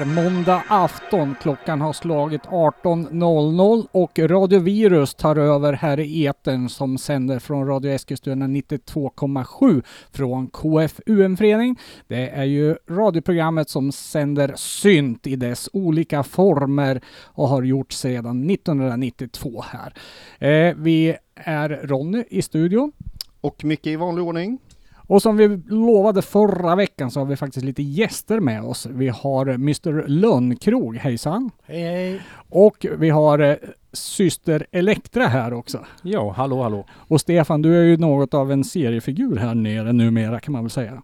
[0.00, 1.34] är måndag afton.
[1.40, 7.66] Klockan har slagit 18.00 och Radio Virus tar över här i etern som sänder från
[7.66, 11.78] Radio Eskilstuna 92,7 från KFUM-förening.
[12.08, 18.50] Det är ju radioprogrammet som sänder synt i dess olika former och har gjort sedan
[18.50, 19.94] 1992 här.
[20.38, 22.92] Eh, vi är Ronny i studion.
[23.40, 24.58] Och Micke i vanlig ordning.
[25.06, 28.86] Och som vi lovade förra veckan så har vi faktiskt lite gäster med oss.
[28.86, 31.50] Vi har Mr Lönnkrog, hejsan!
[31.66, 32.20] Hej hej!
[32.48, 33.56] Och vi har eh,
[33.92, 35.84] syster Elektra här också.
[36.02, 36.86] Ja, hallå hallå!
[36.90, 40.70] Och Stefan, du är ju något av en seriefigur här nere numera kan man väl
[40.70, 41.02] säga.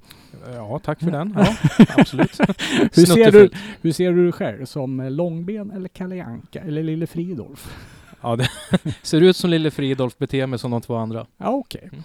[0.55, 1.35] Ja, tack för den.
[1.39, 1.57] Ja,
[1.97, 2.41] absolut.
[2.97, 3.51] hur, ser du,
[3.83, 4.65] hur ser du dig själv?
[4.65, 7.77] Som Långben eller Kalle Anka eller Lille Fridolf?
[8.21, 8.49] Ja, det
[9.03, 11.27] ser ut som Lille Fridolf, beter mig som de två andra.
[11.37, 11.83] Ja, okej.
[11.87, 12.01] Okay.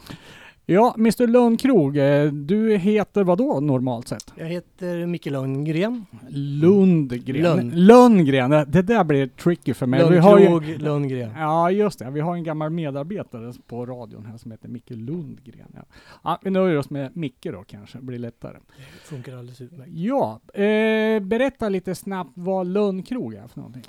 [0.68, 4.34] Ja, Mr Lundkrog, eh, du heter vad då normalt sett?
[4.36, 6.06] Jag heter Micke Lundgren.
[6.30, 7.42] Lundgren.
[7.42, 7.74] Lund.
[7.74, 10.20] Lundgren, det där blir tricky för mig.
[10.20, 11.32] Har ju, Lundgren.
[11.38, 12.12] Ja, just det.
[12.12, 15.68] Vi har en gammal medarbetare på radion här som heter Micke Lundgren.
[15.74, 15.82] Ja.
[16.24, 18.58] ja vi nöjer oss med Micke då kanske, det blir lättare.
[18.78, 19.92] Det funkar alldeles utmärkt.
[19.94, 23.84] Ja, eh, berätta lite snabbt vad Lundkrog är för någonting.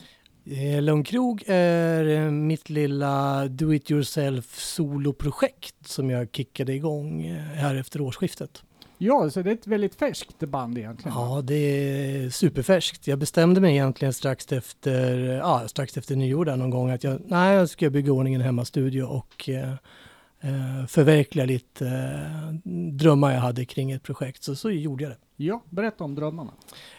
[0.50, 7.36] Eh, Lundkrog är eh, mitt lilla do it yourself soloprojekt som jag kickade igång eh,
[7.36, 8.62] här efter årsskiftet.
[8.98, 11.18] Ja, så det är ett väldigt färskt band egentligen?
[11.18, 13.06] Ja, det är superfärskt.
[13.06, 17.20] Jag bestämde mig egentligen strax efter, ja, strax efter nyår där någon gång att jag,
[17.26, 23.64] nej, jag ska bygga ordning en hemmastudio och eh, förverkliga lite eh, drömmar jag hade
[23.64, 24.42] kring ett projekt.
[24.42, 25.18] Så, så gjorde jag det.
[25.36, 26.52] Ja, berätta om drömmarna.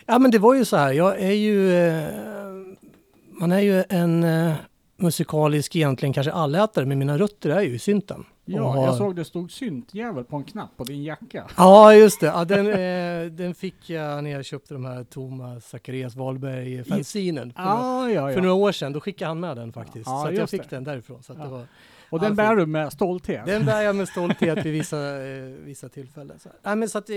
[0.05, 0.91] Ja, men det var ju så här.
[0.91, 2.07] Jag är ju eh,
[3.39, 4.53] man är ju en uh,
[4.97, 8.25] musikalisk egentligen kanske allätare, men mina rötter är ju i synten.
[8.45, 8.85] Ja, har...
[8.85, 11.47] jag såg det stod syntjävel på en knapp på din jacka.
[11.57, 12.25] Ja, just det.
[12.25, 17.53] Ja, den, eh, den fick jag när jag köpte de här Thomas Zacharias Wahlberg fanzinen
[17.53, 18.33] för, ah, ja, ja.
[18.33, 18.93] för några år sedan.
[18.93, 20.05] Då skickade han med den faktiskt.
[20.05, 20.75] så jag fick det.
[20.75, 21.23] den därifrån.
[21.23, 21.65] Så det var,
[22.09, 23.45] och den bär du med stolthet?
[23.45, 26.39] Den bär jag med stolthet vid vissa, eh, vissa tillfällen.
[26.39, 27.15] Så, Nej, men så att, eh,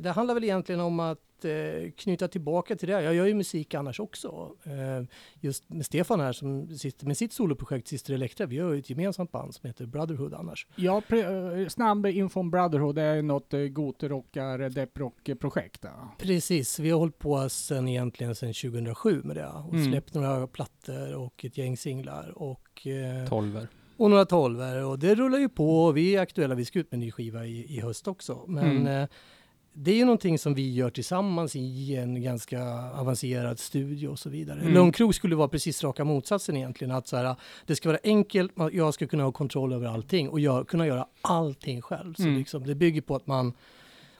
[0.00, 3.02] det handlar väl egentligen om att eh, knyta tillbaka till det.
[3.02, 4.56] Jag gör ju musik annars också.
[4.64, 5.06] Eh,
[5.40, 8.46] just med Stefan här som sitter med sitt soloprojekt Sister Elektra.
[8.46, 10.66] Vi har ju ett gemensamt band som heter Brotherhood annars.
[10.76, 12.94] Ja, eh, snabb info om Brotherhood.
[12.94, 15.84] Det är något eh, goterockar, deprock-projekt.
[16.18, 19.90] Precis, vi har hållit på sedan egentligen sedan 2007 med det och mm.
[19.90, 23.68] släppt några plattor och ett gäng singlar och eh, Tolver
[24.00, 26.92] och några tolver och det rullar ju på och vi är aktuella, vi ska ut
[26.92, 28.44] med en ny skiva i, i höst också.
[28.46, 29.02] Men mm.
[29.02, 29.08] eh,
[29.72, 32.62] det är ju någonting som vi gör tillsammans i en ganska
[32.94, 34.60] avancerad studio och så vidare.
[34.60, 34.74] Mm.
[34.74, 36.94] Lundkrog skulle vara precis raka motsatsen egentligen.
[36.94, 40.40] Att så här, det ska vara enkelt, jag ska kunna ha kontroll över allting och
[40.40, 42.14] gör, kunna göra allting själv.
[42.14, 42.34] Så mm.
[42.34, 43.52] liksom, det bygger på att man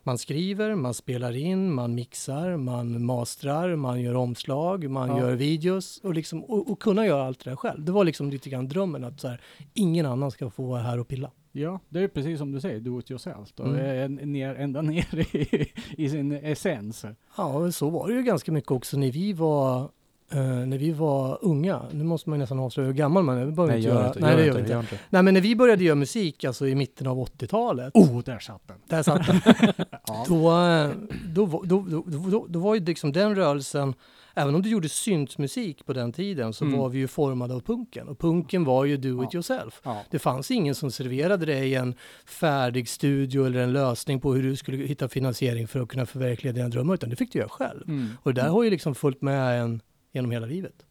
[0.02, 5.18] man skriver, man spelar in, man mixar, man mastrar, man gör omslag, man ja.
[5.18, 7.84] gör videos och, liksom, och, och, kunna göra allt det där själv.
[7.84, 9.40] Det var liksom lite grann drömmen att så här,
[9.74, 11.30] ingen annan ska få vara här och pilla.
[11.52, 13.52] Ja, det är precis som du säger, do it yourself.
[13.54, 13.64] Då.
[13.64, 14.14] Mm.
[14.14, 17.04] Ner, ända ner i, i sin essens.
[17.36, 19.90] Ja, så var det ju ganska mycket också när vi var
[20.34, 23.44] Uh, när vi var unga, nu måste man nästan avslöja hur gammal man är.
[23.44, 24.74] Vi Nej, gör inte, Nej, det gör inte.
[24.74, 24.98] inte.
[25.10, 27.94] Nej, men när vi började göra musik, alltså i mitten av 80-talet.
[27.94, 28.76] Oh, där satt den!
[28.86, 29.40] Där satt den.
[30.06, 30.24] ja.
[30.28, 30.90] då, eh,
[31.34, 33.94] då, då, då, då, då, var ju liksom den rörelsen,
[34.34, 36.78] även om du gjorde syntmusik på den tiden, så mm.
[36.78, 38.08] var vi ju formade av punken.
[38.08, 39.80] Och punken var ju do it yourself.
[39.84, 40.02] Ja.
[40.10, 41.94] Det fanns ingen som serverade dig en
[42.26, 46.52] färdig studio eller en lösning på hur du skulle hitta finansiering för att kunna förverkliga
[46.52, 47.88] dina drömmar, utan det fick du göra själv.
[47.88, 48.08] Mm.
[48.22, 49.80] Och det där har ju liksom följt med en
[50.12, 50.84] genom hela livet.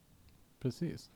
[0.61, 1.09] Precis.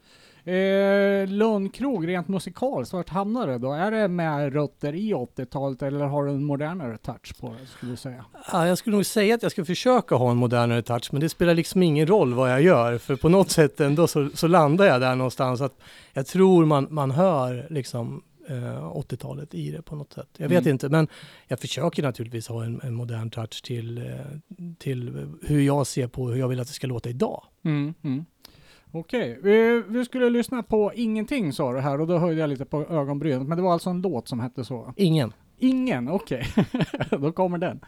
[0.45, 3.73] Eh, Lundkrog, rent musikaliskt, vart hamnar det då?
[3.73, 7.91] Är det med rötter i 80-talet eller har du en modernare touch på det, skulle
[7.91, 8.25] du säga?
[8.51, 11.29] Ja, jag skulle nog säga att jag ska försöka ha en modernare touch, men det
[11.29, 14.85] spelar liksom ingen roll vad jag gör, för på något sätt ändå så, så landar
[14.85, 15.61] jag där någonstans.
[15.61, 15.79] Att
[16.13, 20.29] jag tror man, man hör liksom 80-talet eh, i det på något sätt.
[20.37, 20.71] Jag vet mm.
[20.71, 21.07] inte, men
[21.47, 24.03] jag försöker naturligtvis ha en, en, modern touch till, eh,
[24.77, 27.43] till hur jag ser på hur jag vill att det ska låta idag.
[27.63, 28.25] Mm, mm.
[28.91, 32.65] Okej, vi, vi, skulle lyssna på Ingenting sa du här och då höjde jag lite
[32.65, 34.93] på ögonbrynet, men det var alltså en låt som hette så?
[34.97, 35.33] Ingen.
[35.59, 36.47] Ingen, okej.
[36.57, 36.85] Okay.
[37.19, 37.79] då kommer den.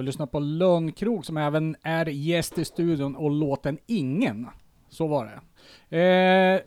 [0.00, 4.46] Vi lyssnar på Lönnkrog som även är gäst i studion och låten Ingen.
[4.88, 5.40] Så var det.
[5.98, 6.60] Eh,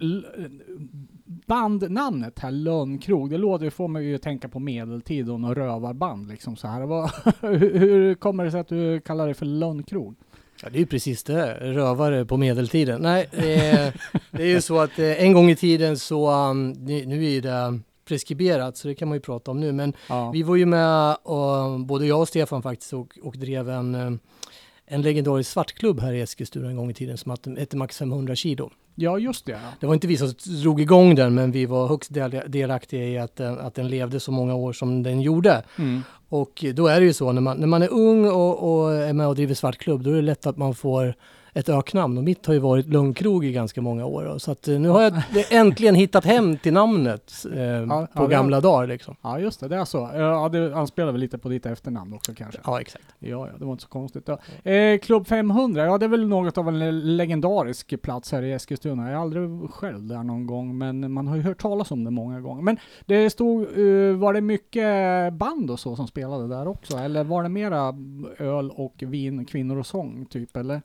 [1.48, 6.56] bandnamnet här, Lönnkrog, det låter, får man ju tänka på medeltid och något rövarband liksom
[6.56, 6.82] så här.
[6.86, 7.12] Vad,
[7.42, 10.16] hur, hur kommer det sig att du kallar det för Lönnkrog?
[10.64, 13.02] Ja, det är ju precis det, rövare på medeltiden.
[13.02, 13.94] Nej, eh,
[14.32, 17.80] det är ju så att eh, en gång i tiden så, um, nu, är det
[18.06, 20.32] preskriberat så det kan man ju prata om nu, men Ja.
[20.32, 24.12] vi var ju med, och, både jag och Stefan faktiskt, och, och drev en, eh,
[24.86, 28.70] en legendarisk svartklubb här i Eskilstuna en gång i tiden som hette- Max 500 kilo.
[28.96, 29.60] ja, just det.
[29.80, 33.18] Det var inte vi som drog igång den, men vi var högst del, delaktiga i
[33.18, 35.64] att, den- att den levde så många år som den gjorde.
[35.80, 36.02] Mm.
[36.30, 39.14] Och då är det ju så när man, när man är ung och, och är
[39.14, 41.16] med och driver svartklubb, då är det lätt att man får
[41.54, 42.18] ett öknamn.
[42.18, 44.24] Och mitt har ju varit Lundkrog i ganska många år.
[44.24, 44.40] då.
[44.40, 45.14] Så att eh, nu har jag
[45.52, 49.16] äntligen hittat hem till namnet eh, ja, på det- gamla dagar liksom.
[49.22, 49.68] Ja, just det.
[49.68, 50.10] Det är så.
[50.14, 52.60] Ja, det anspelar väl lite på ditt efternamn också kanske.
[52.66, 53.06] Ja, exakt.
[53.20, 54.28] Ja, ja, det var inte så konstigt.
[54.64, 54.72] Ja.
[54.72, 58.52] Eh, Klubb 500, ja det är väl något av en le- legendarisk plats här i
[58.54, 59.04] Eskilstuna.
[59.04, 62.12] Jag är aldrig själv där någon gång, men man har ju hört talas om det
[62.12, 62.62] många gånger.
[62.62, 66.98] Men det stod, eh, var det mycket band och så som spelade där också?
[66.98, 67.94] Eller var det mera
[68.40, 70.82] öl och vin, kvinnor och sång typ, eller?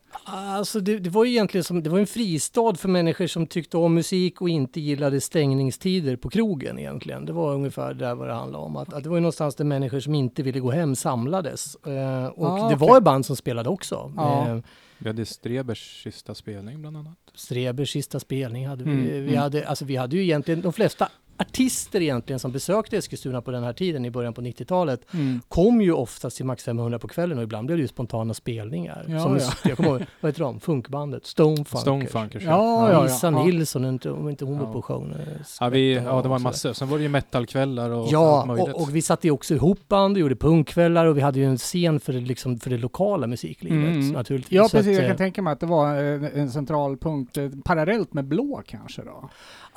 [0.59, 3.77] Alltså det, det var ju egentligen som, det var en fristad för människor som tyckte
[3.77, 7.25] om musik och inte gillade stängningstider på krogen egentligen.
[7.27, 8.77] Det var ungefär där vad det handlade om.
[8.77, 11.75] Att, att det var ju någonstans där människor som inte ville gå hem samlades.
[11.75, 12.89] Eh, och Ah, det okej.
[12.89, 14.13] var ju band som spelade också.
[14.17, 14.49] Ja.
[14.49, 14.59] Eh,
[14.99, 17.19] Vi hade Strebers sista spelning bland annat.
[17.35, 18.91] Strebers sista spelning hade vi.
[18.91, 19.37] Mm, Vi, mm.
[19.39, 21.09] hade, alltså vi hade ju egentligen de flesta
[21.39, 25.01] artister egentligen som besökte Eskilstuna på den här tiden i början på 90-talet
[25.49, 29.05] kom ju oftast till Max 500 på kvällen och ibland blev det ju spontana spelningar.
[29.09, 29.51] Ja, som, ja.
[29.65, 30.61] Jag kommer ihåg, vad heter de?
[30.61, 31.27] Funkbandet?
[31.27, 31.81] Stonefunkers.
[31.81, 32.43] Stonefunkers.
[32.43, 33.31] Ja, ja, Lisa.
[33.31, 35.13] Nilsson, inte, om inte hon var på showen.
[35.13, 35.19] eh,
[35.61, 36.75] Ja, vi, ja, det var en massa.
[36.75, 38.75] Sen var det ju metalkvällar och allt Ja, möjligt.
[38.75, 41.45] och, och vi satte ju också ihop band och gjorde punkkvällar och vi hade ju
[41.45, 44.09] en scen för det, liksom, för det lokala musiklivet Mm.
[44.09, 44.57] naturligtvis.
[44.57, 44.79] Ja, precis.
[44.89, 48.13] att, jag eh, kan tänka mig att det var en, en central punkt, eh, parallellt
[48.15, 49.29] med blå kanske då?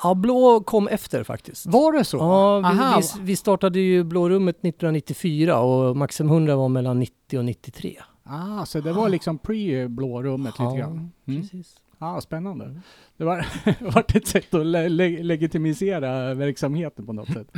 [0.02, 1.66] Ja, Blå kom efter faktiskt.
[1.66, 2.16] Var det så?
[2.16, 3.00] Ja, Aha.
[3.00, 7.44] vi, vi, vi startade ju Blå rummet 1994 och Maxim 100 var mellan 90 och
[7.44, 7.98] 93.
[8.24, 11.10] Ah, så det var liksom pre-blå rummet lite grann?
[11.26, 11.42] Mm.
[11.42, 11.76] precis.
[11.98, 12.80] Ja, spännande.
[13.16, 13.46] Det var,
[13.94, 17.48] var ett sätt att le le legitimisera verksamheten på något sätt.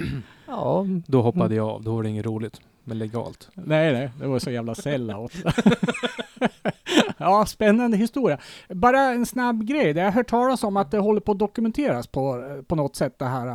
[0.47, 1.83] Ja, Då hoppade jag av.
[1.83, 2.61] Då var det inget roligt.
[2.85, 3.49] Men legalt.
[3.55, 5.33] Nej, nej, det var så jävla sellout.
[7.19, 8.39] ja, spännande historia.
[8.69, 9.91] Bara en snabb grej.
[9.97, 13.19] Jag har hört talas om att det håller på att dokumenteras på, på något sätt
[13.19, 13.47] det här.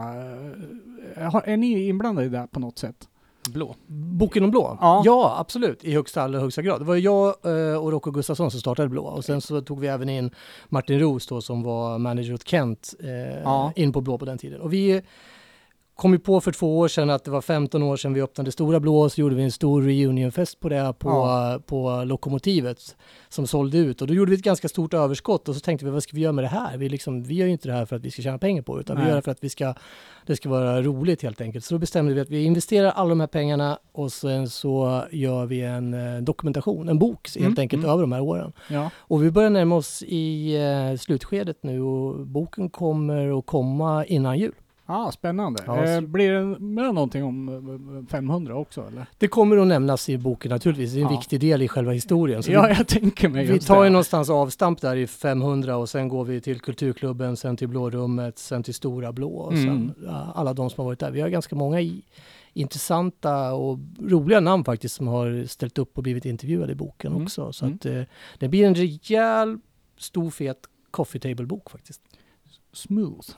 [1.18, 3.08] eh, Är ni inblandade i det på något sätt?
[3.50, 3.76] Blå.
[3.88, 4.78] Boken om Blå?
[4.82, 5.36] Ja.
[5.40, 5.84] absolut.
[5.84, 6.82] I högsta, allra högsta grad.
[6.82, 9.88] Det var jag eh, och Rocco Gustafsson som startade Blå och sen så tog vi
[9.88, 10.32] även in
[10.70, 13.72] Martin Roos då som var manager åt Kent eh, Ja.
[13.76, 14.62] in på Blå på den tiden.
[14.62, 15.02] Och vi
[16.00, 18.52] kom ju på för två år sedan att det var 15 år sedan vi öppnade
[18.52, 21.60] Stora Blå, så gjorde vi en stor reunionfest på det på, Ja.
[21.66, 22.96] på Lokomotivet
[23.30, 25.92] som sålde ut och då gjorde vi ett ganska stort överskott och så tänkte vi
[25.92, 26.78] vad ska vi göra med det här?
[26.78, 28.76] Vi, liksom, vi gör ju inte det här för att vi ska tjäna pengar på
[28.76, 29.06] det utan Nej.
[29.06, 29.74] vi gör det för att vi ska,
[30.26, 31.66] det ska vara roligt helt enkelt.
[31.66, 35.46] Så då bestämde vi att vi investerar alla de här pengarna och sen så gör
[35.46, 37.92] vi en eh, dokumentation, en bok helt Mm, enkelt mm.
[37.94, 38.54] över de här åren.
[38.70, 38.90] Ja.
[38.98, 44.38] Och vi börjar närma oss i eh, slutskedet nu och boken kommer att komma innan
[44.40, 44.54] jul.
[44.92, 45.64] Ah, spännande.
[45.66, 47.50] Ja, eh, blir det med någonting om
[48.06, 49.06] eh, 500 också eller?
[49.18, 51.18] Det kommer att nämnas i boken naturligtvis, det är en Ja.
[51.20, 52.44] viktig del i själva historien.
[52.44, 55.90] Så ja, vi, jag tänker mig vi tar ju någonstans avstamp där i 500 och
[55.90, 59.66] sen går vi till Kulturklubben, sen till Blårummet, sen till Stora Blå och Mm.
[59.66, 61.12] sen alla de som har varit där.
[61.12, 62.02] Vi har ganska många i,
[62.54, 67.24] intressanta och roliga namn faktiskt som har ställt upp och blivit intervjuade i boken Mm.
[67.24, 67.54] också.
[67.54, 67.76] Så Mm.
[67.76, 68.02] att eh,
[68.40, 69.58] det blir en rejäl,
[69.98, 70.58] stor, fet
[70.92, 72.02] coffee table-bok faktiskt.
[72.74, 73.30] Smooth.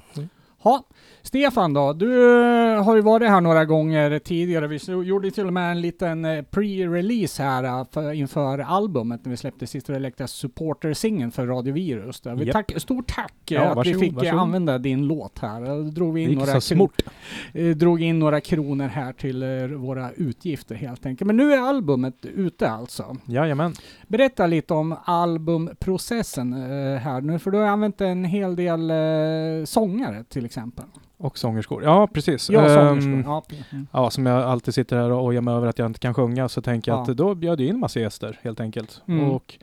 [0.63, 0.83] Ha.
[1.23, 2.39] Stefan då, du
[2.73, 4.67] eh, har ju varit här några gånger tidigare.
[4.67, 9.29] Vi gjorde till och med en liten eh, pre-release här eh, för, inför albumet när
[9.29, 12.21] vi släppte Sister Electas supporter-singeln för Radio Virus.
[12.21, 12.35] Där.
[12.35, 14.39] Vi tack, stort tack Ja, att vi varsågod, fick eh, varsågod.
[14.39, 15.83] använda din låt här.
[15.83, 17.01] Då drog vi in några smort.
[17.75, 19.43] drog in några kronor här till
[19.75, 21.27] våra utgifter helt enkelt.
[21.27, 23.17] Men nu är albumet ute alltså.
[23.25, 23.73] Jajamän.
[24.07, 26.53] Berätta lite om albumprocessen
[27.01, 28.91] här nu, för du har använt en hel del
[29.67, 30.85] sångare till exempel.
[31.17, 31.83] Och sångerskor.
[31.83, 32.49] Ja, precis.
[32.49, 33.31] Ja, Ehm, sångerskor.
[33.31, 33.43] Ja.
[33.71, 33.87] Mm.
[33.91, 36.49] Ja, som jag alltid sitter här och ojar mig över att jag inte kan sjunga
[36.49, 37.11] så tänker jag Ja.
[37.11, 39.01] att då bjöd jag in massa gäster helt enkelt.
[39.07, 39.31] Mm.
[39.31, 39.57] Och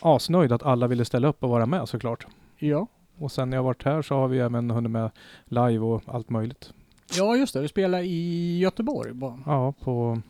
[0.00, 2.26] asnöjd att alla ville ställa upp och vara med såklart.
[2.58, 2.86] ja.
[3.18, 5.10] Och sen när jag varit här så har vi även hunnit med
[5.44, 6.72] live och allt möjligt.
[7.18, 7.60] Ja, just det.
[7.60, 9.10] Du spelar i Göteborg.
[9.12, 10.20] Var, Ja, på...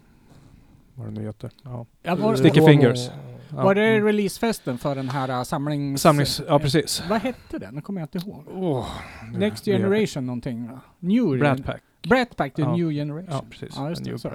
[0.95, 1.51] Vad det nu heter?
[1.63, 1.87] Ja.
[2.03, 3.09] ja, var, Sticky Fingers.
[3.55, 4.05] Var det Mm.
[4.07, 6.03] releasefesten för den här uh, samlings...
[6.03, 6.43] Samlings...
[6.49, 7.03] Ja, precis.
[7.09, 7.75] Vad hette den?
[7.75, 8.45] Det kommer jag inte ihåg.
[8.55, 8.87] Åh,
[9.37, 10.81] Next det- Generation någonting va?
[10.99, 11.83] New Brat Pack.
[12.09, 12.77] Brett Back, The Ja.
[12.77, 13.29] New Generation.
[13.31, 13.75] Ja, precis.
[13.77, 14.27] Ja, just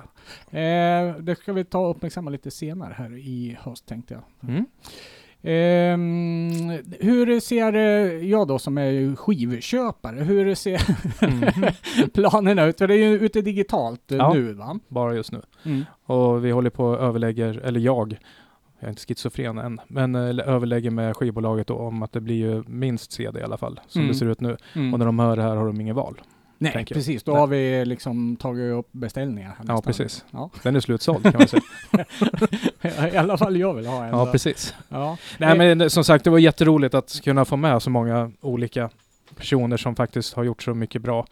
[0.51, 0.59] det.
[0.59, 4.49] Eh, det ska vi ta och uppmärksamma lite senare här i höst tänkte jag.
[4.49, 4.65] Mm.
[5.43, 10.81] Ehm, hur ser eh, jag då som är skivköpare, hur ser
[11.21, 11.51] Mm.
[12.13, 12.77] planerna ut?
[12.77, 14.33] För det är ju ute digitalt eh, Ja.
[14.33, 14.79] nu va?
[14.87, 15.41] Bara just nu.
[15.65, 15.85] Mm.
[16.05, 18.17] Och vi håller på och överlägger, eller jag,
[18.79, 22.35] jag är inte schizofren än, men eh, överlägger med skivbolaget då om att det blir
[22.35, 24.11] ju minst CD i alla fall, som Mm.
[24.13, 24.57] det ser ut nu.
[24.75, 24.93] Mm.
[24.93, 26.21] Och när de hör det här har de ingen val.
[26.61, 27.23] Nej, precis.
[27.23, 27.39] Då Nej.
[27.41, 29.49] har vi liksom tagit upp beställningar.
[29.49, 29.81] här Ja, nästan.
[29.93, 30.25] precis.
[30.31, 30.49] Ja.
[30.63, 31.61] Den är slutsåld kan man säga.
[33.13, 34.09] I alla fall jag vill ha en.
[34.09, 34.75] ja, precis.
[34.89, 35.17] Ja.
[35.37, 38.89] Nej men eh, som sagt, det var jätteroligt att kunna få med så många olika
[39.39, 41.25] personer som faktiskt har gjort så mycket bra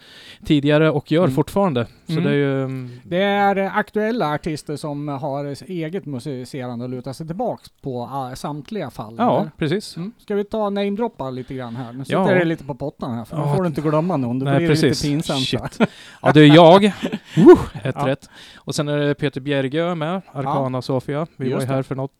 [0.45, 1.35] tidigare och gör Mm.
[1.35, 1.85] fortfarande.
[2.05, 2.23] Så Mm.
[2.23, 2.89] det är ju...
[3.03, 8.89] Det är aktuella artister som har eget musicerande och lutar sig tillbaks på uh, samtliga
[8.89, 9.15] fall.
[9.17, 9.51] Ja, eller?
[9.57, 9.97] precis.
[9.97, 10.11] Mm.
[10.17, 11.93] Ska vi ta namedroppa lite grann här?
[11.93, 12.33] Nu sitter Ja.
[12.33, 13.55] det lite på pottan här, för nu Ja.
[13.55, 14.39] får du inte glömma någon.
[14.39, 15.03] Då Nej, blir det precis.
[15.03, 15.77] lite pinsamt.
[16.21, 16.83] Ja, det är jag.
[17.37, 17.57] Woo!
[17.83, 18.07] Ett Ja.
[18.07, 18.29] rätt.
[18.57, 21.27] Och sen är det Peter Bjergö med, Arkana Sofia.
[21.35, 21.73] Vi var Just ju det.
[21.75, 22.11] här för något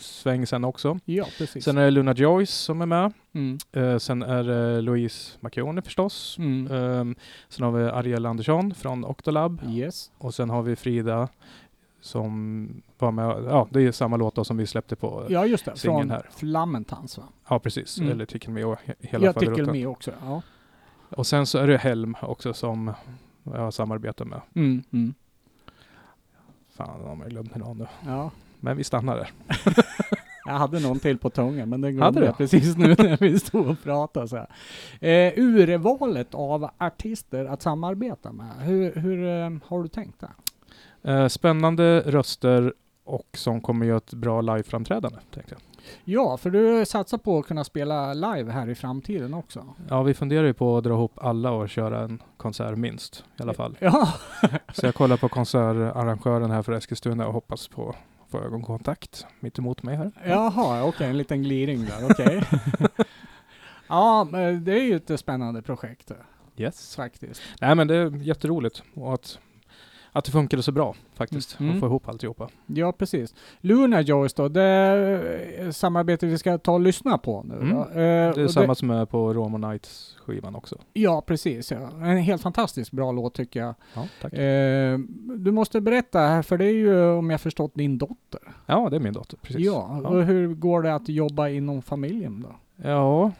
[0.00, 0.98] sväng sen också.
[1.04, 1.64] Ja, precis.
[1.64, 3.12] Sen är det Luna Joyce som är med.
[3.32, 3.58] mm.
[3.72, 6.36] Eh, sen är det Louise Macchione förstås.
[6.38, 6.72] Mm.
[6.72, 7.14] Ehm,
[7.48, 9.60] sen har vi Ariel Andersson från Octolab.
[9.68, 10.10] Yes.
[10.18, 11.28] Och sen har vi Frida
[12.00, 13.44] som var med.
[13.44, 15.26] Ja, det är samma låt då som vi släppte på.
[15.28, 15.76] Ja, Ja, just det.
[15.76, 16.28] Singeln Från här.
[16.36, 17.58] Flammentans va?
[17.58, 17.98] precis.
[17.98, 18.12] Mm.
[18.12, 19.72] Eller Tickle Me och he- hela Jag faderutten.
[19.72, 20.12] med också.
[20.24, 20.42] Ja.
[21.10, 22.92] Och sen så är det Helm också som
[23.44, 24.40] jag har samarbetat med.
[24.54, 24.82] Mm.
[24.92, 25.14] Mm.
[26.76, 27.86] Fan om jag glömde någon nu.
[28.06, 28.30] ja.
[28.64, 29.30] Men vi stannar där.
[30.46, 33.66] Jag hade någon till på tungan, men den glömde jag precis nu när vi stod
[33.66, 34.28] och pratade.
[34.28, 34.48] Så här.
[35.00, 40.30] Eh, urvalet av artister att samarbeta med, hur, hur eh, har du tänkt där?
[41.12, 45.18] Eh, spännande röster och som kommer göra ett bra liveframträdande.
[45.34, 45.60] Tänkte jag.
[46.04, 49.66] Ja, för du satsar på att kunna spela live här i framtiden också.
[49.88, 53.42] Ja, vi funderar ju på att dra ihop alla och köra en konsert minst i
[53.42, 53.76] alla fall.
[53.80, 54.08] Ja,
[54.72, 57.94] Så jag kollar på konsertarrangören här för Eskilstuna och hoppas på
[58.38, 60.12] få ögonkontakt mitt emot mig här.
[60.26, 62.42] jaha, okej, en liten gliring där, okej.
[63.88, 66.16] ja, men det är ju ett spännande projekt eh,
[66.56, 66.96] Yes.
[66.96, 67.42] faktiskt.
[67.60, 69.38] Nej men det är jätteroligt och att,
[70.16, 71.60] att det funkade så bra faktiskt.
[71.60, 71.74] Mm.
[71.74, 72.48] Att få ihop alltihopa.
[72.66, 73.34] Ja, precis.
[73.60, 74.66] Luna Joyce då, det
[75.58, 77.54] eh, samarbete vi ska ta och lyssna på nu.
[77.54, 77.76] Mm.
[77.78, 77.84] Eh,
[78.34, 80.76] Det är samma som är på Romo Nights skivan också.
[80.92, 81.70] Ja, precis.
[81.72, 81.78] Ja.
[82.02, 83.74] En helt fantastiskt bra låt tycker jag.
[83.94, 84.32] Ja, tack.
[84.32, 84.98] Eh,
[85.36, 88.40] du måste berätta här, för det är ju om jag förstått din dotter.
[88.66, 89.36] Ja, det är min dotter.
[89.42, 89.66] Precis.
[89.66, 90.08] Ja, Ja.
[90.08, 92.56] och hur går det att jobba inom familjen då?
[92.88, 93.32] Ja,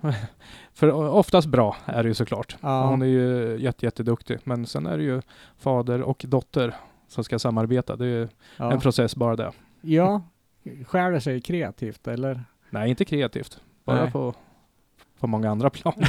[0.74, 2.56] för oftast bra är det ju såklart.
[2.60, 2.86] Ja.
[2.86, 4.38] Hon är ju jätte, jätteduktig.
[4.44, 5.22] Men sen är det ju
[5.58, 6.74] fader och dotter
[7.08, 7.96] som ska samarbeta.
[7.96, 9.52] Det är ju Ja, en process bara det.
[9.80, 10.22] ja.
[10.86, 12.44] skär det sig kreativt eller?
[12.70, 13.60] Nej, inte kreativt.
[13.84, 14.12] Bara Nej.
[14.12, 14.34] på,
[15.20, 15.94] på många andra plan.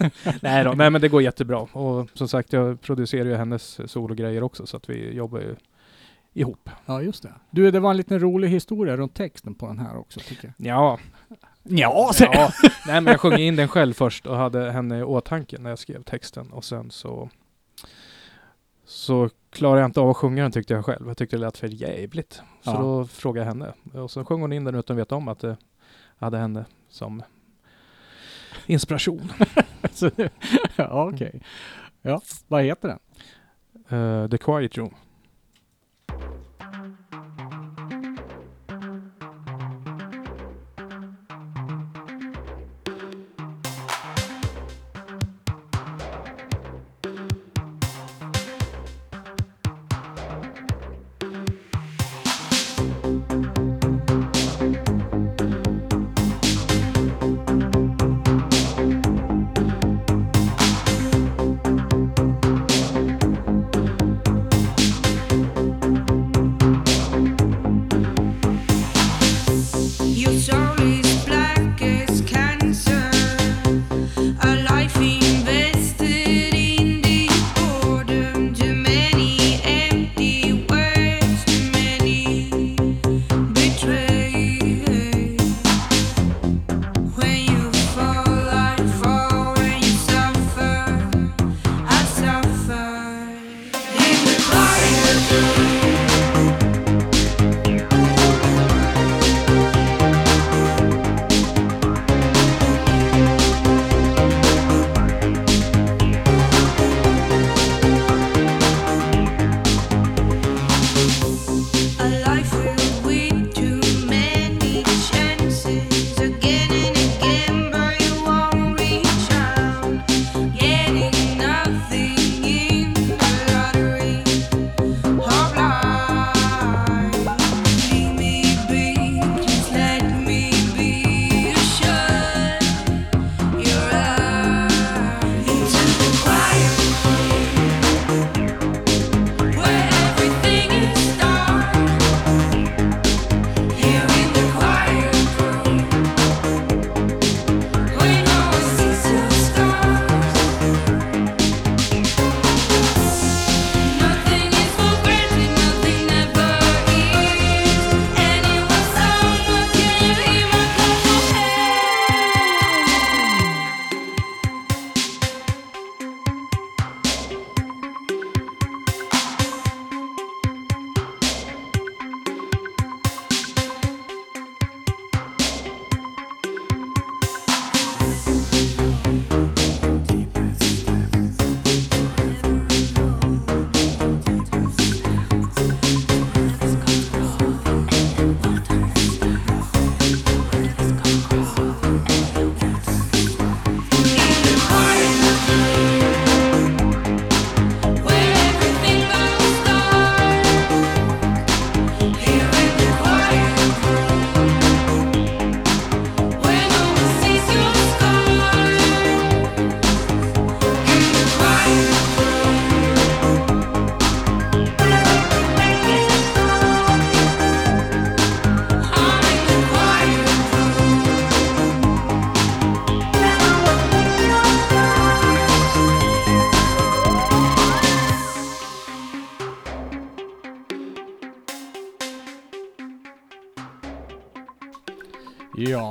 [0.42, 1.58] nej, då, nej, men det går jättebra.
[1.58, 4.66] Och som sagt, jag producerar ju hennes sologrejer också.
[4.66, 5.56] Så att vi jobbar ju
[6.34, 6.70] ihop.
[6.86, 7.32] Ja, just det.
[7.50, 10.66] Du, det var en liten rolig historia runt texten på den här också tycker jag.
[10.66, 10.98] Ja,
[11.62, 12.50] Ja, ja.
[12.86, 15.78] nej, men jag sjöng in den själv först och hade henne i åtanke när jag
[15.78, 16.52] skrev texten.
[16.52, 17.28] Och sen så
[18.84, 21.06] så klarade jag inte av att sjunga den tyckte jag själv.
[21.08, 22.32] Jag tyckte det lät för jävligt.
[22.62, 22.78] Så Ja.
[22.78, 24.00] då frågade jag henne.
[24.02, 25.56] Och så sjöng hon in den utan att veta om att det
[26.18, 27.22] hade henne som
[28.66, 29.32] inspiration.
[29.92, 30.10] Så,
[30.76, 31.40] ja, okej.
[32.02, 32.98] Ja, vad heter den?
[34.00, 34.94] Eh, The Quiet Room.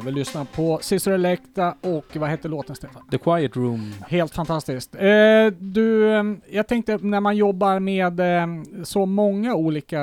[0.08, 3.08] Vi lyssnar på Sister Electa och vad heter låten Stefan?
[3.12, 3.94] The Quiet Room.
[4.08, 4.96] Helt fantastiskt.
[4.96, 8.48] Eh, du, eh, jag tänkte när man jobbar med eh,
[8.84, 10.02] så många olika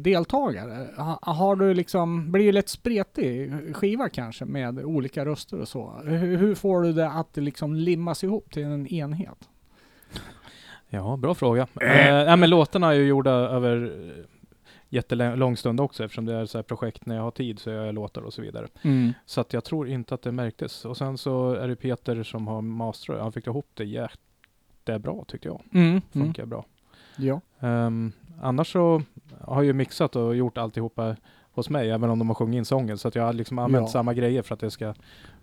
[0.00, 5.68] deltagare, ha, har du liksom, blir det lätt spretig skiva kanske med olika röster och
[5.68, 6.00] så?
[6.04, 9.48] Hur, hur får du det att liksom limmas ihop till en enhet?
[10.88, 11.62] Ja, bra fråga.
[11.62, 13.92] Eh, nej, men låtarna är ju gjorda över
[14.88, 18.22] jättelång stund också eftersom det är så projekt när jag har tid så jag låtar
[18.22, 18.68] och så vidare.
[18.82, 19.12] Mm.
[19.26, 20.84] Så att jag tror inte att det märktes.
[20.84, 23.20] Och sen så är det Peter som har masterat.
[23.22, 25.62] Han fick ihop det jättebra tyckte jag.
[25.72, 25.88] Mm.
[25.88, 26.02] Mm.
[26.12, 26.64] Funkar bra.
[27.16, 27.40] Ja.
[27.60, 29.02] Um, annars så
[29.40, 31.16] har jag ju mixat och gjort alltihopa
[31.52, 32.98] hos mig, även om de har sjungit in sången.
[32.98, 33.92] Så att jag har liksom använt Ja.
[33.92, 34.94] samma grejer för att det ska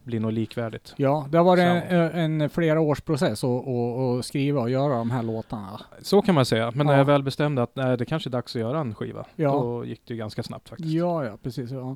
[0.03, 0.93] bli något likvärdigt.
[0.97, 2.17] ja, det har varit en, Så.
[2.17, 5.79] en flera års process att skriva och göra de här låtarna.
[6.01, 6.71] Så kan man säga.
[6.75, 6.97] Men när Ja.
[6.99, 9.51] jag väl bestämde att nej, det kanske är dags att göra en skiva, Ja.
[9.51, 10.89] då gick det ju ganska snabbt faktiskt.
[10.93, 11.71] Ja, ja, precis.
[11.71, 11.95] Ja.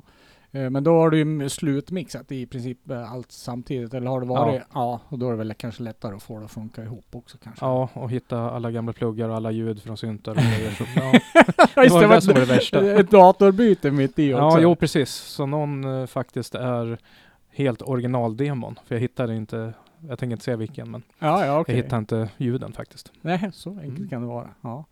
[0.52, 4.26] Eh, Men då har du ju slutmixat i princip eh, allt samtidigt, eller har det
[4.26, 4.62] varit?
[4.74, 5.00] Ja.
[5.08, 7.64] och då är det väl kanske lättare att få det att funka ihop också kanske.
[7.64, 10.78] Ja, och hitta alla gamla pluggar och alla ljud från syntar och grejer.
[10.96, 11.20] Ja.
[11.76, 12.90] Ja, Det var det som var det värsta.
[13.00, 14.42] Ett datorbyte mitt i också.
[14.42, 15.10] Ja, jo precis.
[15.10, 16.98] Så någon eh, faktiskt är
[17.50, 18.78] helt originaldemon.
[18.86, 19.72] För jag hittade inte,
[20.08, 21.76] jag tänker inte säga vilken, men Ja, ja, okej.
[21.76, 23.12] jag hittade inte ljuden faktiskt.
[23.20, 24.08] Nej, så enkelt Mm.
[24.08, 24.48] kan det vara.
[24.60, 24.84] Ja.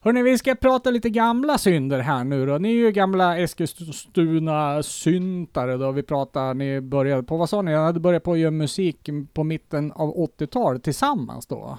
[0.00, 2.58] Hörni, vi ska prata lite gamla synder här nu då.
[2.58, 5.92] Ni är ju gamla Eskilstuna-syntare då.
[5.92, 7.72] Vi pratar, ni började på, vad sa ni?
[7.72, 11.78] Jag hade börjat på att göra musik på mitten av 80-talet tillsammans då.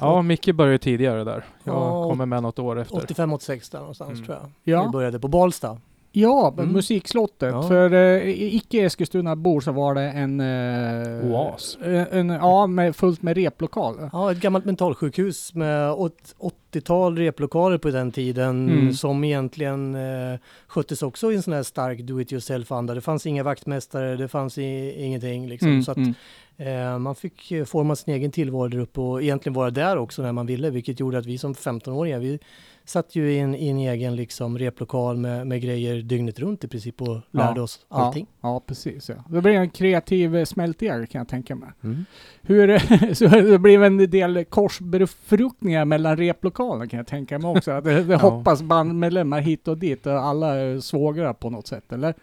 [0.00, 1.44] Ja, Micke började tidigare där.
[1.64, 2.96] Jag Ja, kommer med något år efter.
[2.96, 4.24] 85-86 där någonstans Mm.
[4.24, 4.50] tror jag.
[4.62, 4.84] Ja.
[4.86, 5.78] Vi började på Balsta.
[6.16, 6.72] Ja, Mm.
[6.72, 7.52] musikslottet.
[7.52, 7.62] Ja.
[7.62, 10.40] För eh, icke Eskilstuna-bor så var det en...
[10.40, 11.78] Eh, Oas.
[11.84, 13.94] En, en, ja, med, fullt med replokal.
[14.12, 16.34] Ja, ett gammalt mentalsjukhus med åt-
[16.72, 18.92] 80-tal replokaler på den tiden Mm.
[18.92, 22.94] som egentligen eh, sköttes också i en sån här stark do it yourself-anda.
[22.94, 25.68] Det fanns inga vaktmästare, det fanns i, ingenting liksom.
[25.68, 26.14] Mm, Så att, mm.
[26.56, 30.32] eh, man fick forma sin egen tillvaro där uppe och egentligen vara där också när
[30.32, 32.38] man ville, vilket gjorde att vi som 15-åringar, vi
[32.84, 36.68] satt ju i en, i en egen liksom replokal med, med grejer dygnet runt i
[36.68, 38.26] princip och lärde oss allting.
[38.40, 39.08] Ja, ja, precis.
[39.08, 39.14] Ja.
[39.28, 41.68] Det blir en kreativ eh, smältdegel kan jag tänka mig.
[41.84, 42.04] Mm.
[42.42, 42.78] Hur,
[43.14, 47.70] så det blev en del korsbefruktningar mellan replokalerna kan jag tänka mig också.
[47.70, 51.92] Att det, det hoppas bandmedlemmar hit och dit och alla är svågrar på något sätt,
[51.92, 52.14] eller?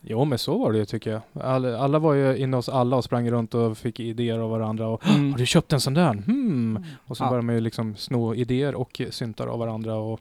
[0.00, 1.20] Jo, men så var det ju tycker jag.
[1.44, 4.88] Alla, alla var ju inne hos alla och sprang runt och fick idéer av varandra.
[4.88, 6.12] Och, Har du köpt en sån där?
[6.12, 6.84] Hmm.
[7.06, 7.28] Och så Ja.
[7.28, 9.94] började man ju liksom sno idéer och syntar av varandra.
[9.96, 10.20] Och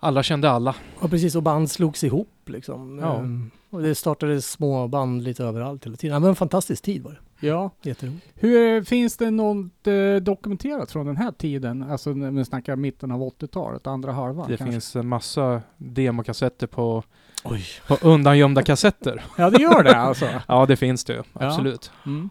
[0.00, 0.74] alla kände alla.
[1.02, 2.98] Ja precis, och band slogs ihop liksom.
[2.98, 3.16] Ja.
[3.16, 6.14] Ehm, och det startades små band lite överallt hela tiden.
[6.14, 7.18] Ja, men en fantastisk tid var det.
[7.40, 7.70] Ja.
[7.82, 8.26] Jätteroligt.
[8.34, 11.82] Hur, finns det något eh, dokumenterat från den här tiden?
[11.90, 14.72] Alltså när vi snackar mitten av 80-talet, andra halvan Det kanske?
[14.72, 17.02] finns en massa demokassetter på,
[17.44, 17.64] Oj.
[17.88, 19.24] på undangömda kassetter.
[19.38, 20.26] Ja, det gör det alltså.
[20.48, 21.22] Ja, det finns det ju.
[21.32, 21.46] Ja.
[21.46, 21.90] Absolut.
[22.06, 22.30] Mm.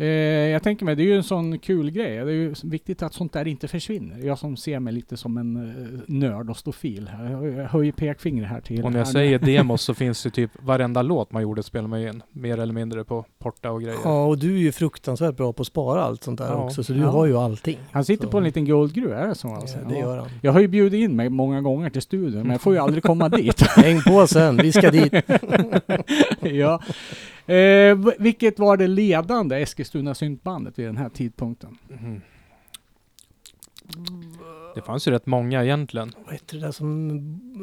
[0.00, 0.06] Eh,
[0.52, 2.16] jag tänker mig, det är ju en sån kul grej.
[2.16, 4.18] Det är ju viktigt att sånt där inte försvinner.
[4.26, 7.30] Jag som ser mig lite som en eh, nörd och stofil här.
[7.30, 10.50] Jag höjer pekfinger här till Och när jag här säger demos så finns det typ
[10.62, 12.22] varenda låt man gjorde spelar man ju in.
[12.32, 13.96] Mer eller mindre på porta och grejer.
[14.04, 16.64] Ja, och du är ju fruktansvärt bra på att spara allt sånt där Ja.
[16.64, 17.08] också, så du Ja.
[17.10, 17.78] har ju allting.
[17.92, 19.78] Han sitter Så- på en liten guldgruva, är det så alltså?
[19.82, 20.28] Ja, det gör han.
[20.42, 23.02] Jag har ju bjudit in mig många gånger till studion, men jag får ju aldrig
[23.02, 23.60] komma dit.
[23.62, 25.12] Häng på sen, vi ska dit.
[26.40, 26.80] ja.
[27.46, 31.78] Eh, vilket var det ledande Eskilstuna syntbandet vid den här tidpunkten?
[31.88, 32.20] Mhm.
[34.74, 36.12] Det fanns ju rätt många egentligen.
[36.24, 37.10] Vad heter det där som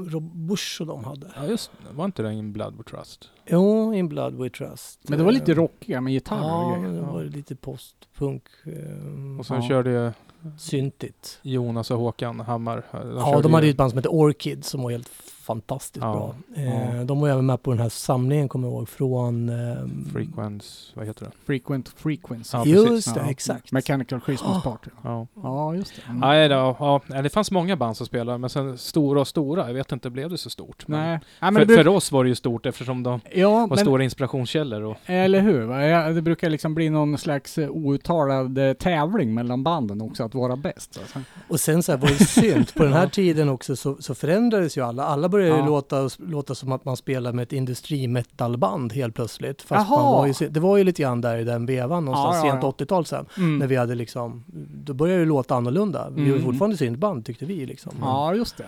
[0.09, 1.31] Rob Bush och de hade?
[1.35, 1.95] Ja just det.
[1.97, 3.29] Var inte det in Blood with Trust?
[3.45, 4.99] Jo, In Blood We Trust.
[5.09, 6.93] Men det var lite Eh, rockiga med gitarr och Ja, grejer.
[6.93, 7.11] det Ja.
[7.13, 8.43] var lite postpunk.
[8.65, 9.67] eh, Och sen Ja.
[9.67, 10.11] körde ju
[10.57, 11.39] syntigt.
[11.41, 12.83] Jonas och Håkan Hammar.
[12.91, 15.09] De Ja, de hade ju- ju ett band som hette Orchid som var helt
[15.47, 16.35] fantastiskt Ja, bra.
[16.63, 17.03] Eh, ja.
[17.03, 19.49] De var även med på den här samlingen, kommer jag ihåg, från...
[19.49, 21.31] ehm, Frequence, vad heter det?
[21.45, 22.57] Frequent Frequency.
[22.57, 23.13] Ja, Just precis.
[23.13, 23.29] det, Ja.
[23.29, 23.71] exakt.
[23.71, 24.89] Mechanical Christmas Party.
[25.03, 25.27] Ja.
[25.43, 26.01] Ja, just det.
[26.09, 26.19] Mm.
[26.19, 29.73] Nej, då, ja, det fanns många band som spelade, men sen stora och stora, jag
[29.73, 30.87] vet inte, blev det så stort?
[30.87, 31.19] Men Nej.
[31.41, 34.03] Men för, bruk- för oss var det ju stort eftersom de ja, var men, stora
[34.03, 34.81] inspirationskällor.
[34.83, 36.13] Och, eller hur?
[36.13, 40.55] det brukar liksom bli någon slags eh, outtalad eh, tävling mellan banden också, att vara
[40.55, 40.99] bäst.
[41.01, 41.19] Alltså.
[41.47, 44.77] Och sen så här var det synt, på den här tiden också så, så förändrades
[44.77, 45.03] ju alla.
[45.03, 45.65] Alla började ju Ja.
[45.65, 49.61] låta, låta som att man spelar med ett industrimetalband helt plötsligt.
[49.61, 50.03] Fast Jaha.
[50.03, 52.51] man var ju, det var ju lite grann där i den vevan någonstans, Ja, ja,
[52.51, 52.69] sent ja.
[52.85, 53.25] 80-tal sen.
[53.37, 53.57] Mm.
[53.57, 54.43] När vi hade liksom,
[54.85, 56.09] då började det låta annorlunda.
[56.09, 56.43] Vi var Mm.
[56.45, 57.93] fortfarande syntband tyckte vi liksom.
[58.01, 58.65] Ja, just det.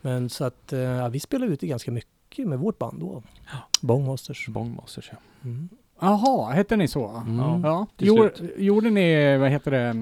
[0.00, 3.22] Men så att, eh, ja, vi spelade ute ganska mycket med vårt band då.
[3.80, 4.48] Bongmasters.
[4.48, 5.18] Bongmasters, ja.
[5.44, 5.68] Mm.
[6.02, 7.22] Jaha, hette ni så?
[7.26, 7.60] Mm.
[7.64, 7.86] Ja.
[7.98, 9.94] Gjorde, gjorde ni, vad heter det,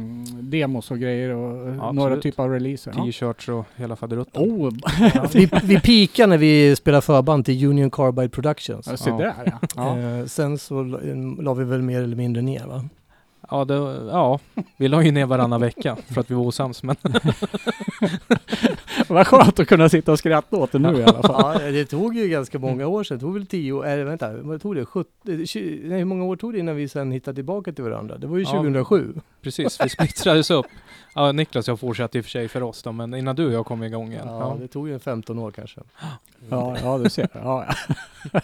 [0.42, 2.92] demos och grejer och Ja, några typer av releaser?
[2.96, 3.04] Ja.
[3.04, 4.42] T-shirts och hela faderuttan.
[4.42, 4.70] Oh,
[5.32, 8.86] Vi, vi pikar när vi spelar förband till Union Carbide Productions.
[8.90, 9.16] ja, se Ja.
[9.16, 9.58] där ja.
[9.76, 9.98] ja.
[9.98, 10.82] Eh, sen så
[11.38, 12.84] la vi väl mer eller mindre ner va?
[13.50, 13.74] Ja, det,
[14.10, 14.38] ja,
[14.76, 16.82] vi la ju ner varannan vecka för att vi var osams.
[16.82, 16.96] Men
[19.08, 21.62] Vad skönt att kunna sitta och skratta åt det nu i alla fall.
[21.62, 23.16] Ja, det tog ju ganska många år sedan.
[23.18, 24.84] Det tog väl tio, eller vänta, vad tog det?
[24.84, 27.84] 70, eh, 20, nej, hur många år tog det innan vi sen hittade tillbaka till
[27.84, 28.18] varandra?
[28.18, 28.50] Det var ju Ja.
[28.50, 29.14] 2007.
[29.42, 30.66] precis, vi splittrades upp.
[31.14, 33.52] Ja, Niklas jag fortsatte i och för sig för oss då, men innan du och
[33.52, 34.22] jag kom igång igen.
[34.26, 34.56] Ja, Ja.
[34.60, 35.80] det tog ju en 15 år kanske.
[36.50, 37.28] Ja, ja du ser.
[37.32, 37.66] Ja,
[38.32, 38.40] ja.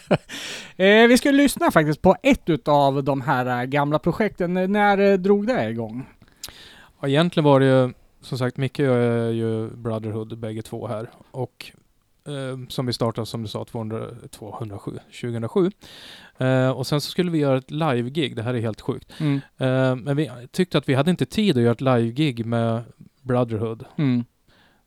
[0.84, 4.54] eh, vi ska lyssna faktiskt på ett utav de här eh, gamla projekten.
[4.54, 6.06] När eh, drog det igång?
[7.00, 10.86] Ja, egentligen var det ju, som sagt, Micke och jag är ju Brotherhood bägge två
[10.86, 11.10] här.
[11.30, 11.72] Och
[12.24, 15.70] eh, som vi startade, som du sa, 200, 207, 2007.
[16.38, 19.12] Eh, och sen så skulle vi göra ett live-gig, det här är helt sjukt.
[19.20, 19.40] Mm.
[19.56, 22.82] Eh, men vi tyckte att vi hade inte tid att göra ett live-gig med
[23.22, 23.84] Brotherhood.
[23.96, 24.24] Mm.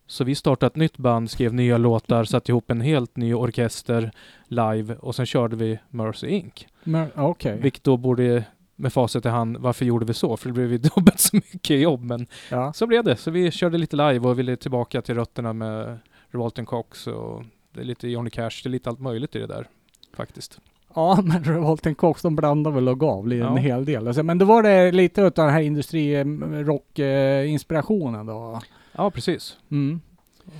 [0.07, 4.11] Så vi startade ett nytt band, skrev nya låtar, satte ihop en helt ny orkester
[4.47, 6.67] live och sen körde vi Mercy Inc.
[6.83, 7.59] Men, Okej.
[7.61, 8.43] Vilket då borde,
[8.79, 10.37] med facit i hand, varför gjorde vi så?
[10.37, 12.73] För det blev ju dubbelt så mycket jobb, men Ja.
[12.73, 13.15] så blev det.
[13.15, 17.43] Så vi körde lite live och ville tillbaka till rötterna med Revolt and Cox och
[17.73, 19.67] det är lite Johnny Cash, det är lite allt möjligt i det där
[20.13, 20.59] faktiskt.
[20.95, 23.55] ja, men Revolten Cox de blandade väl och gav en Ja.
[23.55, 24.07] hel del.
[24.07, 28.61] Alltså, men då var det lite utav den här industri-rock-inspirationen då?
[28.91, 29.57] Ja, precis.
[29.71, 30.01] Mm.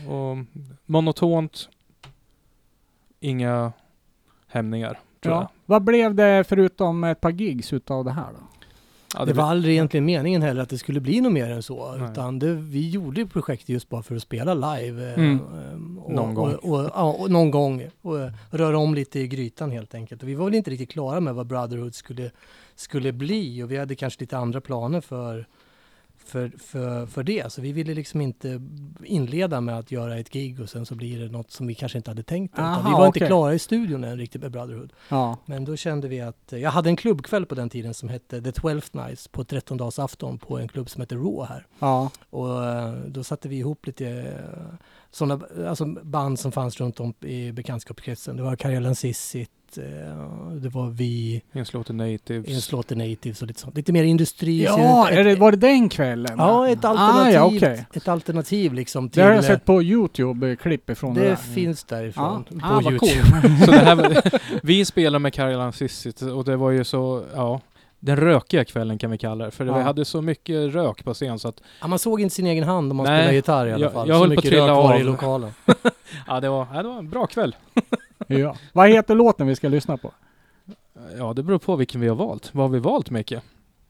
[0.07, 0.37] Och
[0.85, 1.69] monotont,
[3.19, 3.71] inga
[4.47, 5.43] hämningar, tror jag.
[5.43, 5.49] Ja.
[5.65, 8.39] Vad blev det förutom ett par gigs utav det här då?
[9.17, 11.95] Ja, det var aldrig egentligen meningen heller att det skulle bli något mer än så.
[11.95, 12.11] Nej.
[12.11, 15.07] Utan det, vi gjorde projektet just bara för att spela live.
[15.07, 15.35] eh, Mm.
[15.35, 16.53] eh, Och, Någon gång.
[16.55, 17.87] Och, och, ja, och någon gång.
[18.01, 20.23] Och eh, röra om lite i grytan helt enkelt.
[20.23, 22.31] Och vi var väl inte riktigt klara med vad Brotherhood skulle,
[22.75, 23.63] skulle bli.
[23.63, 25.47] Och vi hade kanske lite andra planer för,
[26.29, 27.51] för, för, för det.
[27.51, 28.61] Så vi ville liksom inte
[29.03, 31.97] inleda med att göra ett gig och sen så blir det något som vi kanske
[31.97, 32.53] inte hade tänkt.
[32.53, 33.27] utan vi Aha, var inte okej.
[33.27, 34.93] klara i studion än riktigt med Brotherhood.
[35.09, 35.37] Ja.
[35.45, 38.51] Men då kände vi att, jag hade en klubbkväll på den tiden som hette The
[38.51, 41.67] Twelfth Nights på 13-dagsafton på en klubb som heter Raw här.
[41.79, 42.11] Ja.
[42.29, 44.33] Och eh, då satte vi ihop lite
[45.11, 48.37] sådana alltså band som fanns runt om i bekantskapskretsen.
[48.37, 49.58] Det var Karelen Sissit, eh,
[50.61, 52.47] det var vi, Inslåter Natives.
[52.47, 53.75] Inslaughter Natives och lite sånt.
[53.77, 54.63] Lite mer industri.
[54.63, 56.35] Ja, ett, det, var det den kvällen?
[56.37, 57.85] ja, ett Ah, alternativ, ja, okej.
[57.93, 59.23] ett alternativ liksom Det till...
[59.23, 61.35] har jag sett på Youtube, eh, klipp ifrån det, det där.
[61.35, 62.59] finns därifrån Ja.
[62.59, 62.99] på Ah, Youtube.
[62.99, 63.57] cool.
[63.65, 64.21] Så det här,
[64.63, 67.61] vi spelade med Caroline Sissit och det var ju så, ja,
[67.99, 69.51] den rökiga kvällen kan vi kalla det.
[69.51, 69.77] För Ja.
[69.77, 72.63] vi hade så mycket rök på scen så att, Ja, man såg inte sin egen
[72.63, 74.07] hand om man Nej, spelade gitarr i alla jag- fall.
[74.07, 75.05] jag så höll på att mycket trilla det i av.
[75.05, 75.51] lokalen.
[76.27, 77.55] ja det var, ja, det var en bra kväll.
[78.37, 78.55] Ja.
[78.73, 80.13] Vad heter låten vi ska lyssna på?
[81.17, 82.55] Ja, det beror på vilken vi har valt.
[82.55, 83.33] Vad har vi valt Micke?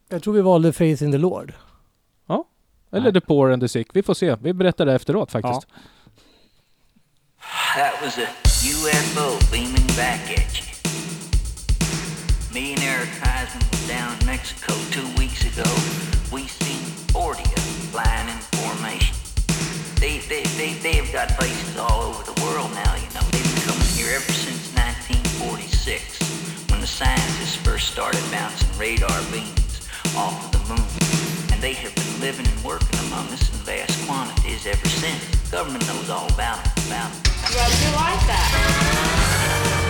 [0.10, 1.54] Jag tror vi valde Faith in the Lord.
[2.92, 3.14] Eller Nej.
[3.14, 3.88] The Poor and the Sick.
[3.94, 4.36] Vi får se.
[4.42, 5.68] Vi berättar det efteråt faktiskt.
[7.76, 8.28] That was a
[8.64, 10.66] UFO beaming back at you.
[12.54, 15.70] Me and Eric Heisman was down in Mexico two weeks ago.
[16.34, 19.16] We seen 40 of them flying in formation.
[20.00, 23.19] They, they, they, they've got bases all over the world now, you know.
[24.10, 30.88] Ever since 1946, when the scientists first started bouncing radar beams off of the moon.
[31.52, 35.52] And they have been living and working among us in vast quantities ever since.
[35.52, 37.24] Government knows all about it, about it.
[37.54, 39.89] Glad you like that.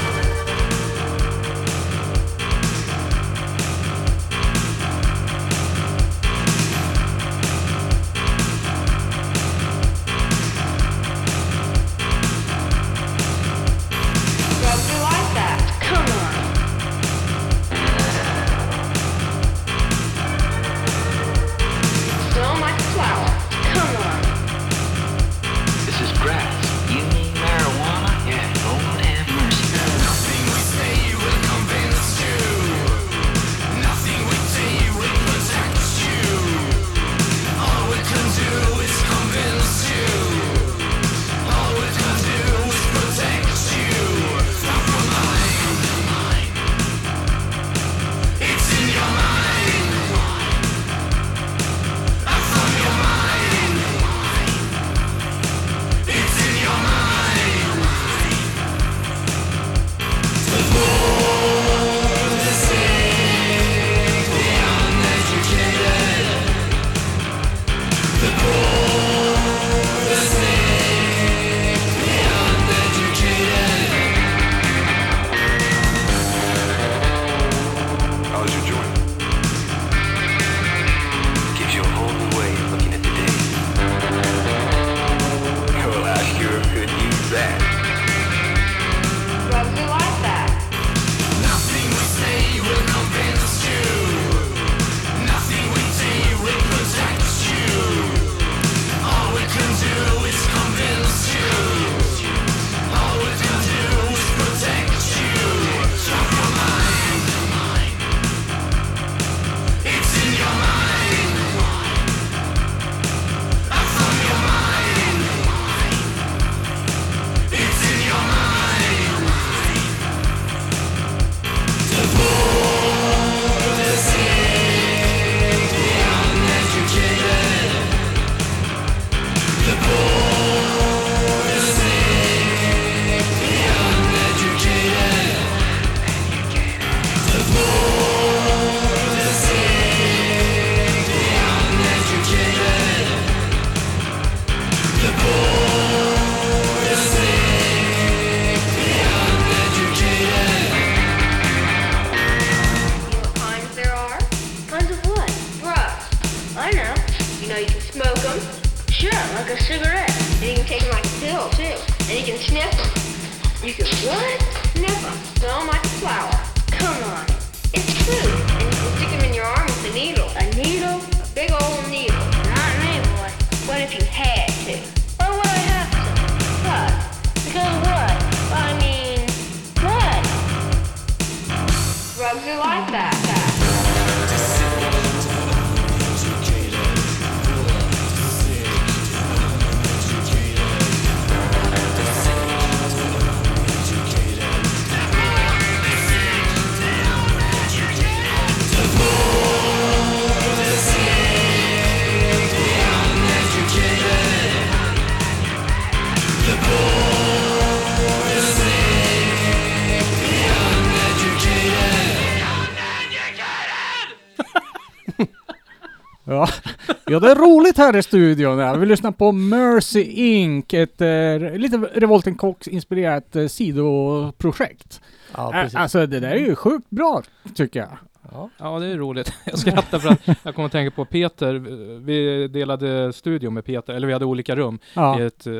[217.19, 218.57] Det är roligt här i studion.
[218.59, 218.73] Ja.
[218.73, 220.73] Vi lyssnar på Mercy Inc.
[220.73, 225.01] Ett eh, lite Revolten Cox inspirerat eh, sidoprojekt.
[225.37, 225.75] Ja, precis.
[225.75, 227.23] alltså det där är ju sjukt bra
[227.55, 227.97] tycker jag.
[228.31, 228.49] Ja.
[228.57, 229.33] Ja, det är roligt.
[229.45, 231.53] Jag skrattar för att jag kommer att tänka på Peter.
[231.99, 235.19] Vi delade studio med Peter, eller vi hade olika rum Ja.
[235.19, 235.53] i ett eh,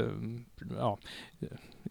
[0.79, 0.97] ja,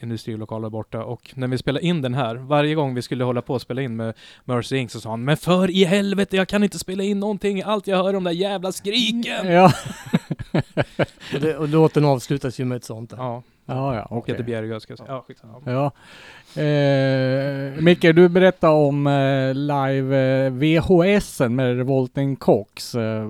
[0.03, 1.05] industrilokal där borta.
[1.05, 3.83] Och när vi spelade in den här, varje gång vi skulle hålla på och spela
[3.83, 4.93] in med Mercy Inc.
[4.93, 7.63] så sa han Men för i helvete, jag kan inte spela in någonting.
[7.63, 9.53] Allt jag hör om de där jävla skriken.
[9.53, 9.73] Ja,
[11.35, 13.11] Och, det, och låten avslutas ju med ett sånt.
[13.11, 13.17] Där.
[13.17, 14.35] Ja, ja, ja okej.
[14.35, 15.11] Peter Bjerregård ska jag säga.
[15.11, 15.61] Ja, skitsamma.
[15.65, 15.93] Ja.
[16.57, 22.95] Eh, Micke, du berättade om eh, live eh, VHSen med Revolten Cox.
[22.95, 23.25] Eh,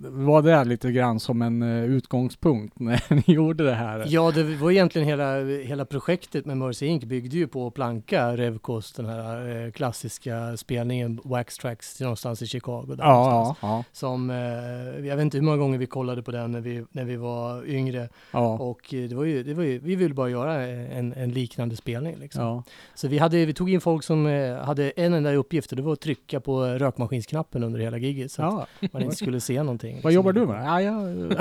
[0.00, 4.04] var det lite grann som en eh, utgångspunkt när ni gjorde det här?
[4.08, 7.04] Ja, det var egentligen hela, hela projektet med Mercy Inc.
[7.04, 12.84] byggde ju på planka, Revkos, den här eh, klassiska spelningen Wax Tracks någonstans i Chicago.
[12.88, 13.58] Där Ja, någonstans.
[13.62, 16.60] ja, ja, Som, eh, jag vet inte hur många gånger vi kollade på den när
[16.60, 18.08] vi, när vi var yngre.
[18.32, 18.48] ja.
[18.58, 21.76] Och eh, det var ju, det var ju, vi ville bara göra en, en liknande
[21.76, 22.45] spelning liksom.
[22.46, 22.62] Ja.
[22.94, 25.82] Så vi, hade, vi tog in folk som eh, hade en enda uppgift och det
[25.82, 28.66] var att trycka på rökmaskinsknappen under hela giget så ja.
[28.80, 30.00] att man inte skulle se någonting.
[30.02, 30.66] Vad jobbar du med?
[30.66, 30.94] Ja, jag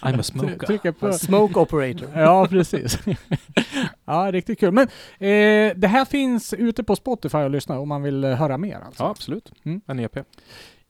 [0.00, 0.66] I'm a smoker.
[0.66, 1.12] trycker på.
[1.12, 2.08] Smoke operator.
[2.14, 2.98] Ja, precis.
[4.04, 4.72] ja, riktigt kul.
[4.72, 8.58] Men eh, det här finns ute på Spotify att lyssna om man vill eh, höra
[8.58, 9.02] mer alltså.
[9.02, 9.52] Ja, absolut.
[9.64, 9.80] Mm.
[9.86, 10.16] En EP.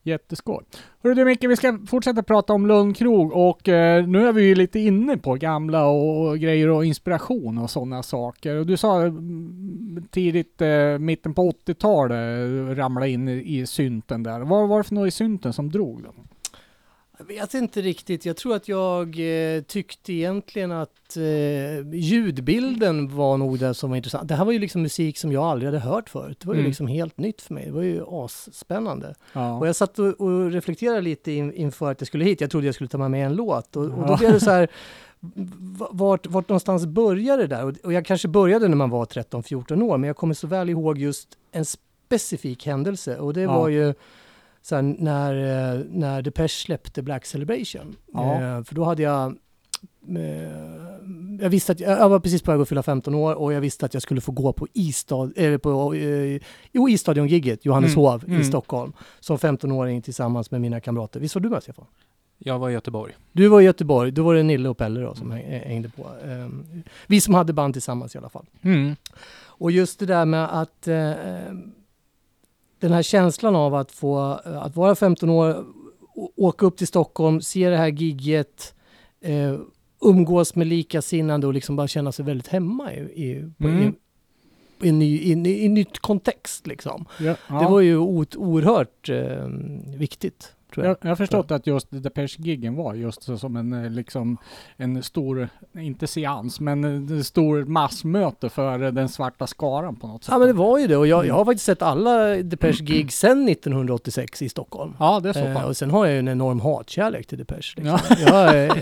[0.07, 0.64] Jätteskoj.
[1.02, 4.54] Hörru du Micke, vi ska fortsätta prata om Lundkrog och eh, nu är vi ju
[4.54, 8.57] lite inne på gamla och grejer och inspiration och sådana saker.
[8.57, 14.40] Och du sa mm, tidigt, eh, mitten på 80-talet, ramla in i, i synten där.
[14.40, 16.11] Vad var det för något i synten som drog då?
[17.19, 18.27] Jag vet inte riktigt.
[18.27, 19.07] Jag tror att jag
[19.57, 24.29] eh, tyckte egentligen att eh, ljudbilden var nog det som var intressant.
[24.29, 26.37] Det här var ju liksom musik som jag aldrig hade hört förut.
[26.41, 26.69] Det var ju Mm.
[26.69, 27.64] liksom helt nytt för mig.
[27.67, 29.14] Det var ju asspännande.
[29.33, 29.59] Ja.
[29.59, 32.41] Och jag satt och, och reflekterade lite in, inför att jag skulle hit.
[32.41, 34.51] Jag trodde jag skulle ta med mig en låt och, och då blev det så
[34.51, 34.69] här
[35.91, 37.64] vart, vart någonstans började det där?
[37.64, 40.71] Och, och jag kanske började när man var 13-14 år, men jag kommer så väl
[40.71, 43.59] ihåg just en specifik händelse och det Ja.
[43.59, 43.95] var ju
[44.69, 45.35] så här, när,
[45.75, 47.97] eh, när Depeche släppte Black Celebration.
[48.12, 48.35] Ja.
[48.35, 49.37] Eh, för då hade jag
[50.09, 53.61] eh, jag visste att jag, var precis på väg att fylla 15 år och jag
[53.61, 56.41] visste att jag skulle få gå på Istad, eller på, eh,
[56.73, 58.41] jo, Istadion-gigget, Johanneshov Mm, mm.
[58.41, 61.21] i Stockholm, som 15-åring tillsammans med mina kamrater.
[61.21, 61.85] Visst var du med Stefan?
[62.39, 63.12] Jag var i Göteborg.
[63.33, 66.07] Du var i Göteborg, då var det Nille och Pelle då som häng- hängde på.
[66.25, 66.64] Ehm,
[67.07, 68.47] vi som hade band tillsammans i alla fall.
[68.62, 68.97] Mm.
[69.59, 71.11] Och just det där med att eh,
[72.81, 75.64] den här känslan av att få eh, att vara 15 år,
[76.37, 78.74] åka upp till Stockholm, se det här gigget,
[79.20, 79.55] eh,
[80.01, 83.83] umgås med likasinnande och liksom bara känna sig väldigt hemma i, i, Mm.
[83.83, 83.93] i,
[84.87, 87.05] i, en ny, i, i nytt kontext liksom.
[87.20, 87.61] Ja, ja.
[87.61, 89.47] Det var ju o- oerhört eh,
[89.97, 90.53] viktigt.
[90.75, 90.91] Tror jag.
[90.91, 94.39] Jag, jag har förstått att just Depeche-giggen var just så som en eh, liksom
[94.77, 95.49] en stor,
[95.79, 100.33] inte seans, men en stor massmöte för eh, den svarta skaran på något sätt.
[100.33, 103.49] Ja men det var ju det och jag, jag har faktiskt sett alla Depeche-gig sedan
[103.49, 104.95] 1986 i Stockholm.
[104.99, 107.75] Ja, det är så Eh, och sen har jag ju en enorm hatkärlek till Depeche.
[107.77, 107.99] Liksom.
[108.09, 108.17] Ja.
[108.19, 108.73] Jag eh,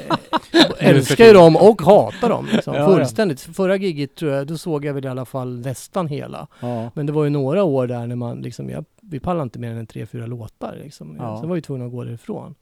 [0.78, 2.48] älskar ju dem och hatar dem.
[2.52, 2.74] Liksom.
[2.74, 2.86] Ja, ja.
[2.86, 3.40] Fullständigt.
[3.40, 6.46] Förra giget tror jag, då såg jag väl i alla fall nästan hela.
[6.60, 6.90] Ja.
[6.94, 9.70] Men det var ju några år där när man liksom, jag, vi pallade inte mer
[9.70, 10.76] än tre, fyra låtar.
[10.82, 11.16] Liksom.
[11.20, 11.38] Ja.
[11.40, 12.54] Sen var vi tvungna att gå därifrån.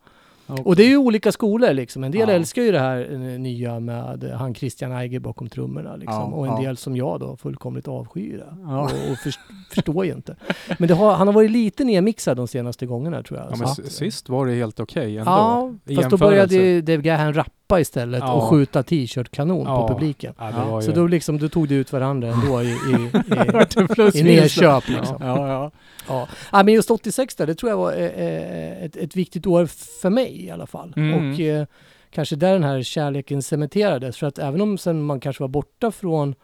[0.47, 2.05] Och, Och det är ju olika skolor liksom.
[2.05, 2.35] En del Ja.
[2.35, 6.15] älskar ju det här eh, nya med eh, han Christian Eiger bakom trummorna liksom.
[6.15, 6.61] Ja, och en ja.
[6.61, 8.45] del som jag då fullkomligt avskyr.
[8.63, 8.81] Ja.
[8.81, 9.41] Och, och först,
[9.71, 10.37] förstår ju inte.
[10.79, 13.49] Men det har, han har varit lite nedmixad de senaste gångerna tror jag.
[13.51, 15.31] Ja, Så men s- sist var det helt okej ändå.
[15.31, 18.33] Ja, i fast då började Dave Gahan rappa istället Ja.
[18.33, 19.89] och skjuta t-shirt-kanon Ja.
[19.89, 20.35] på publiken.
[20.39, 20.87] Var ju...
[20.87, 22.75] Så då liksom, då tog det ut varandra ändå i, i, i,
[24.21, 24.59] i minus.
[24.59, 25.71] nedköp liksom.
[26.09, 26.63] Ja, ja.
[26.63, 30.11] Men just 86 där, det tror jag var eh, eh, ett, ett viktigt år för
[30.11, 30.95] mig i alla fall.
[30.97, 31.33] Mm.
[31.33, 31.67] Och eh,
[32.11, 34.17] kanske där den här kärleken cementerades.
[34.17, 36.35] För att även om sen man kanske var borta från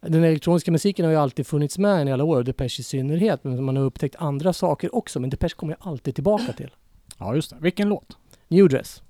[0.00, 2.82] den elektroniska musiken har ju alltid funnits med en i alla år, och Depeche i
[2.82, 3.44] synnerhet.
[3.44, 5.20] Men man har upptäckt andra saker också.
[5.20, 6.70] Men Depeche kommer jag alltid tillbaka till.
[7.18, 7.56] ja, just det.
[7.60, 8.18] Vilken låt?
[8.48, 9.02] New Dress.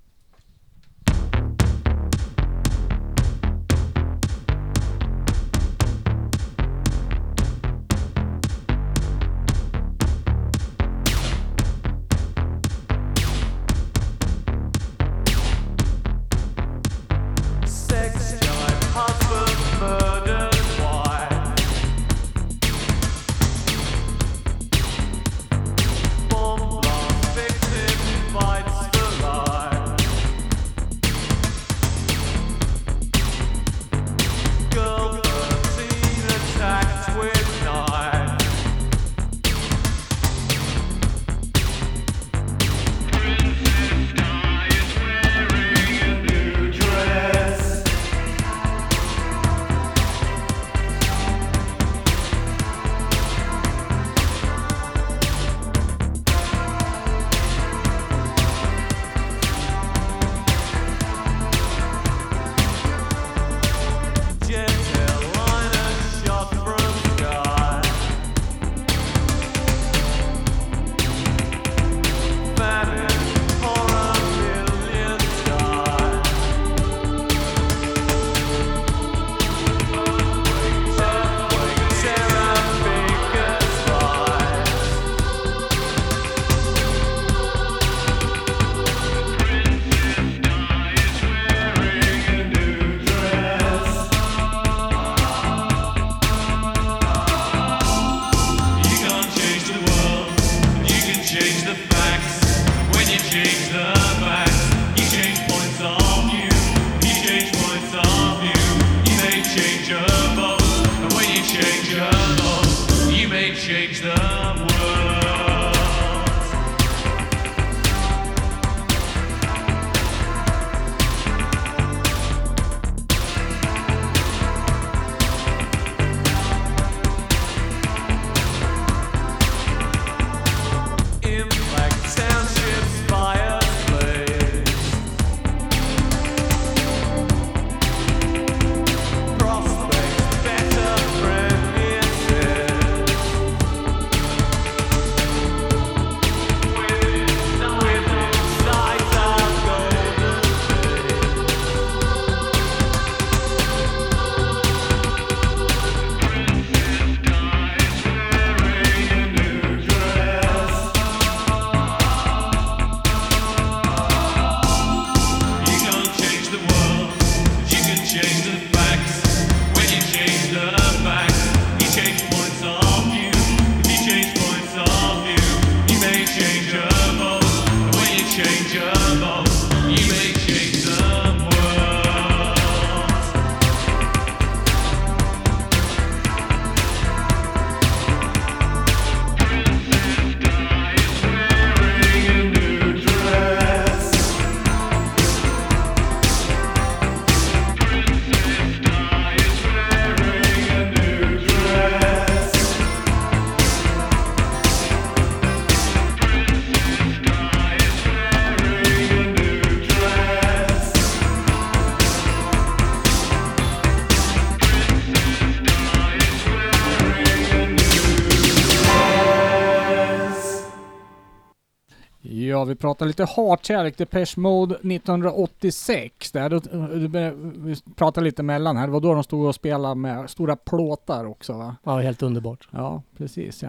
[222.78, 223.96] Pratar lite hatkärlek.
[223.98, 226.32] Depeche Mode 1986.
[226.32, 226.58] Där, då,
[226.98, 228.86] du började- vi pratar lite mellan här.
[228.86, 231.76] Det var då de stod och spelade med stora plåtar också va?
[231.84, 232.68] Ja, helt underbart.
[232.70, 233.68] Ja, precis ja.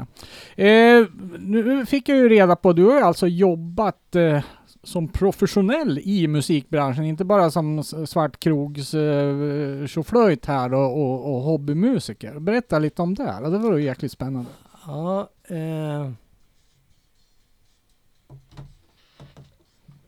[0.63, 1.05] Eh,
[1.39, 4.41] nu fick jag ju reda på, du har ju alltså jobbat eh,
[4.83, 11.41] som professionell i musikbranschen, inte bara som s- svartkrogs eh, tjoflöjt här och, och, och
[11.41, 12.39] hobbymusiker.
[12.39, 13.39] Berätta lite om det.
[13.49, 14.49] Det var ju jäkligt spännande.
[14.87, 16.11] Ja, eh.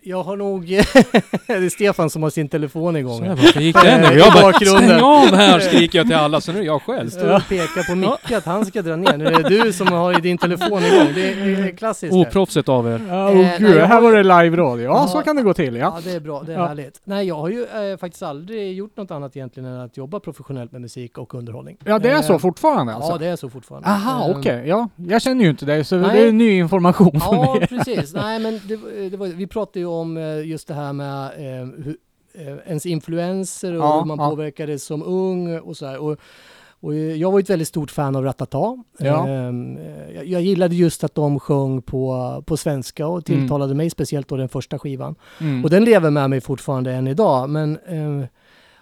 [0.04, 0.66] Jag har nog...
[1.47, 3.18] det är Stefan som har sin telefon igång.
[3.18, 4.04] Så här, varför gick den?
[4.04, 7.10] Eh, Jag bara stäng av här skriker jag till alla, så nu är jag själv.
[7.10, 9.18] Står och pekar på Micke att han ska dra ner.
[9.18, 11.08] Nu är det du som har din telefon igång.
[11.16, 12.14] Det är, är klassiskt.
[12.14, 12.20] det.
[12.20, 13.02] Oproffsigt av er.
[13.10, 14.84] Ja, Eh, oh, nej, gud, här var det live-radio.
[14.84, 15.08] Ja, Ja.
[15.08, 15.76] så kan det gå till.
[15.76, 15.82] Ja.
[15.95, 16.43] Ja, det är bra.
[16.45, 16.68] Det är Ja.
[16.68, 17.02] härligt.
[17.04, 20.72] Nej, jag har ju eh, faktiskt aldrig gjort något annat egentligen än att jobba professionellt
[20.72, 21.78] med musik och underhållning.
[21.86, 23.12] ja, det är Eh, så fortfarande alltså?
[23.12, 23.88] Ja, det är så fortfarande.
[23.89, 24.64] Aha, Eh, okej.
[24.68, 26.10] Ja, jag känner ju inte dig, så Nej.
[26.22, 27.68] det är ny information för Ja, mig.
[27.68, 28.14] precis.
[28.14, 31.68] Nej, men det, det var, vi pratade ju om eh, just det här med eh,
[31.84, 31.98] hur,
[32.34, 34.30] eh, ens influenser och Ja, hur man ja.
[34.30, 35.98] påverkades som ung och så här.
[35.98, 36.18] Och,
[36.82, 38.84] och jag var ju ett väldigt stort fan av Ratata.
[38.98, 39.28] Ja.
[39.28, 44.28] Ehm, eh, jag, gillade just att de sjöng på, på svenska och tilltalade mig, speciellt
[44.28, 45.16] då den första skivan.
[45.39, 45.64] Mm.
[45.64, 47.50] Och den lever med mig fortfarande än idag.
[47.50, 48.28] Men, eh,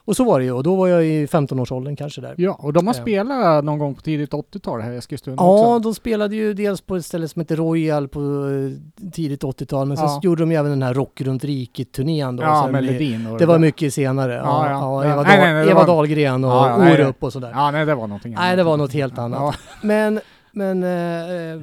[0.09, 2.33] och så var det ju, och då var jag i 15-årsåldern kanske där.
[2.37, 3.01] Ja, och de har Ja.
[3.01, 5.79] spelat någon gång på tidigt 80-tal här i Eskilstuna Ja, också.
[5.89, 9.97] de spelade ju dels på ett ställe som heter Royal på eh, tidigt 80-tal, men
[9.97, 10.19] sen Ja.
[10.21, 12.43] så gjorde de ju även den här Rock runt riket-turnén då.
[12.43, 14.33] Ja, Sen Ledin och Det var mycket senare.
[14.33, 15.11] Ja, Ja, ja, ja.
[15.11, 15.27] Eva, Ja.
[15.27, 17.51] Nej, nej, nej, det Eva var- Dahlgren och Ja, ja, Orup och sådär.
[17.53, 19.39] Ja, nej, det var någonting Nej, det var något helt annat.
[19.41, 19.53] Ja.
[19.81, 20.19] Men,
[20.51, 21.59] men eh, eh,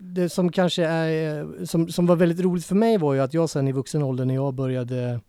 [0.00, 3.34] det som kanske är, eh, som, som var väldigt roligt för mig var ju att
[3.34, 5.20] jag sen i vuxen ålder när jag började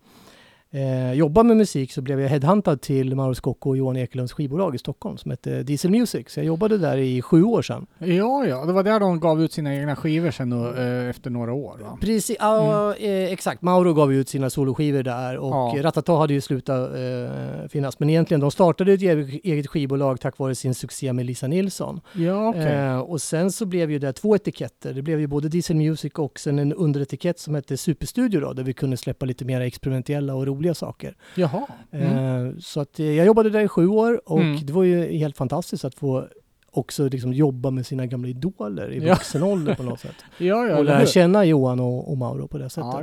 [0.70, 4.74] eh, jobba med musik så blev jag headhuntad till Mauro Scocco och Johan Ekelunds skivbolag
[4.74, 6.28] i Stockholm som hette Diesel Music.
[6.28, 7.86] Så jag jobbade där i sju år sedan.
[7.98, 11.30] Ja, ja, det var där de gav ut sina egna skivor sen och, eh, efter
[11.30, 11.78] några år.
[11.82, 11.98] Va?
[12.00, 13.62] Precis, ja, eh, exakt.
[13.62, 15.48] Mauro gav ut sina soloskivor där och
[15.78, 15.82] Ja.
[15.82, 17.98] Ratata hade ju slutat eh, finnas.
[18.00, 22.00] Men egentligen, de startade ett eget- skivbolag tack vare sin succé med Lisa Nilsson.
[22.12, 22.62] Ja, okej.
[22.74, 24.92] Eh, och sen så blev ju det två etiketter.
[24.94, 28.62] Det blev ju både Diesel Music och sen en underetikett som hette Superstudio då, där
[28.64, 31.16] vi kunde släppa lite mer experimentella och roliga saker.
[31.34, 31.66] Jaha.
[31.90, 32.46] Mm.
[32.46, 34.66] Eh, så att eh, jag jobbade där i sju år och Mm.
[34.66, 36.28] det var ju helt fantastiskt att få
[36.70, 39.14] också liksom jobba med sina gamla idoler i Ja.
[39.14, 40.14] vuxen ålder på något sätt.
[40.38, 42.90] Ja, ja, och lära känna Johan och, och Mauro på det sättet.
[42.92, 43.02] Ja,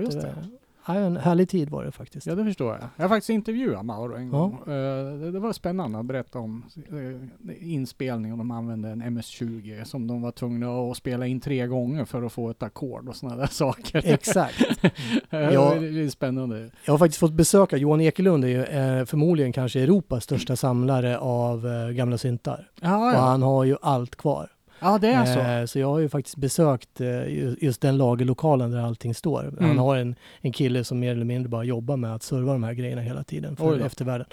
[0.88, 2.28] Ja, en härlig tid var det faktiskt.
[2.28, 2.84] Ja, det förstår jag.
[2.96, 4.38] Jag har faktiskt intervjuat Mauro en Ja.
[4.38, 4.54] gång.
[4.54, 7.22] Eh, det, var spännande att berätta om uh,
[7.60, 8.38] inspelningen.
[8.38, 12.32] De använde en MS-20 som de var tvungna att spela in tre gånger för att
[12.32, 14.02] få ett ackord och sådana där saker.
[14.06, 14.62] Exakt.
[15.30, 15.76] Eh, Ja.
[15.80, 16.70] Det är spännande.
[16.86, 21.18] Jag har faktiskt fått besöka, Johan Ekelund är ju eh, förmodligen kanske Europas största samlare
[21.18, 22.68] av eh, gamla syntar.
[22.82, 23.20] Ja, Och ja.
[23.20, 24.50] han har ju allt kvar.
[24.80, 25.40] Ja det är så.
[25.40, 29.48] Eh, så jag har ju faktiskt besökt eh, ju- just den lagerlokalen där allting står.
[29.48, 29.66] Mm.
[29.68, 32.64] Han har en, en kille som mer eller mindre bara jobbar med att serva de
[32.64, 34.28] här grejerna hela tiden för eftervärlden.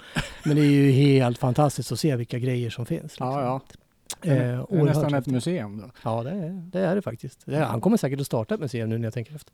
[0.45, 3.03] Men det är ju helt fantastiskt att se vilka grejer som finns.
[3.03, 3.27] liksom.
[3.27, 3.61] Ja, ja.
[4.21, 5.89] Eh, Det är nästan ett museum då.
[6.03, 7.39] Ja, det är, det är det faktiskt.
[7.45, 9.53] Det är, han kommer säkert att starta ett museum nu när jag tänker efter.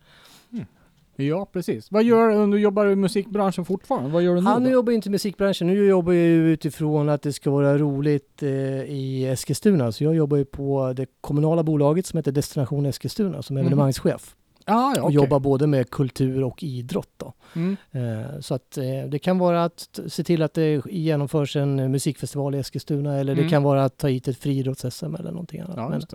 [1.27, 1.91] Ja, precis.
[1.91, 2.51] Vad gör du?
[2.51, 4.09] Du jobbar i musikbranschen fortfarande.
[4.09, 4.69] Vad gör du nu Han då?
[4.69, 5.67] jobbar ju inte i musikbranschen.
[5.67, 8.49] Nu jobbar jag utifrån att det ska vara roligt eh,
[8.83, 9.91] i Eskilstuna.
[9.91, 13.65] Så jag jobbar ju på det kommunala bolaget som heter Destination Eskilstuna som Mhm.
[13.65, 14.35] evenemangschef.
[14.65, 15.15] Ah, ja, Och okej.
[15.15, 17.09] jobbar både med kultur och idrott.
[17.17, 17.33] Då.
[17.55, 17.77] Mm.
[17.91, 22.55] Eh, så att eh, det kan vara att se till att det genomförs en musikfestival
[22.55, 23.43] i Eskilstuna eller Mm.
[23.43, 25.73] det kan vara att ta hit ett friidrotts-SM eller någonting annat.
[25.77, 26.07] Ja, Men det.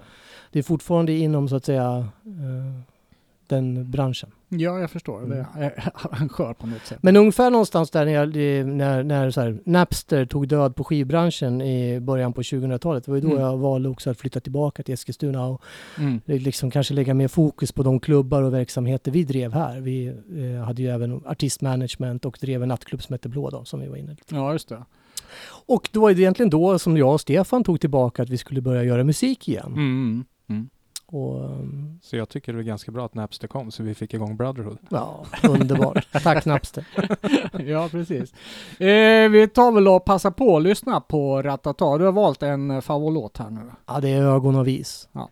[0.53, 2.81] det är fortfarande inom så att säga eh,
[3.55, 4.31] den branschen.
[4.49, 5.21] ja, jag förstår.
[5.21, 5.47] Det Mm.
[5.55, 6.99] är arrangör på något sätt.
[7.03, 12.01] Men ungefär någonstans där när, när, när så här, Napster tog död på skivbranschen i
[12.01, 13.05] början på 2000-talet.
[13.05, 13.41] Det var ju då Mm.
[13.43, 15.63] jag valde också att flytta tillbaka till Eskilstuna och
[15.99, 16.21] Mm.
[16.27, 19.81] liksom kanske lägga mer fokus på de klubbar och verksamheter vi drev här.
[19.81, 20.07] Vi
[20.57, 23.89] eh, hade ju även artistmanagement och drev en nattklubb som hette Blå då, som vi
[23.89, 24.35] var inne lite.
[24.35, 24.85] Ja, just det.
[25.67, 28.61] Och då var det egentligen då som jag och Stefan tog tillbaka att vi skulle
[28.61, 29.73] börja göra musik igen.
[29.73, 30.25] Mm.
[31.15, 34.15] Och um, Så jag tycker det är ganska bra att Napster kom så vi fick
[34.15, 34.79] igång Brotherhood.
[34.89, 36.07] ja, underbart.
[36.23, 36.87] Tack Napster.
[37.67, 38.33] ja, precis.
[38.81, 41.99] Eh, vi tar väl och passar på att lyssna på Ratata.
[41.99, 43.61] Du har valt en eh, favoritlåt här nu.
[43.87, 45.09] Ja, det är ögon och vis.
[45.13, 45.29] Jag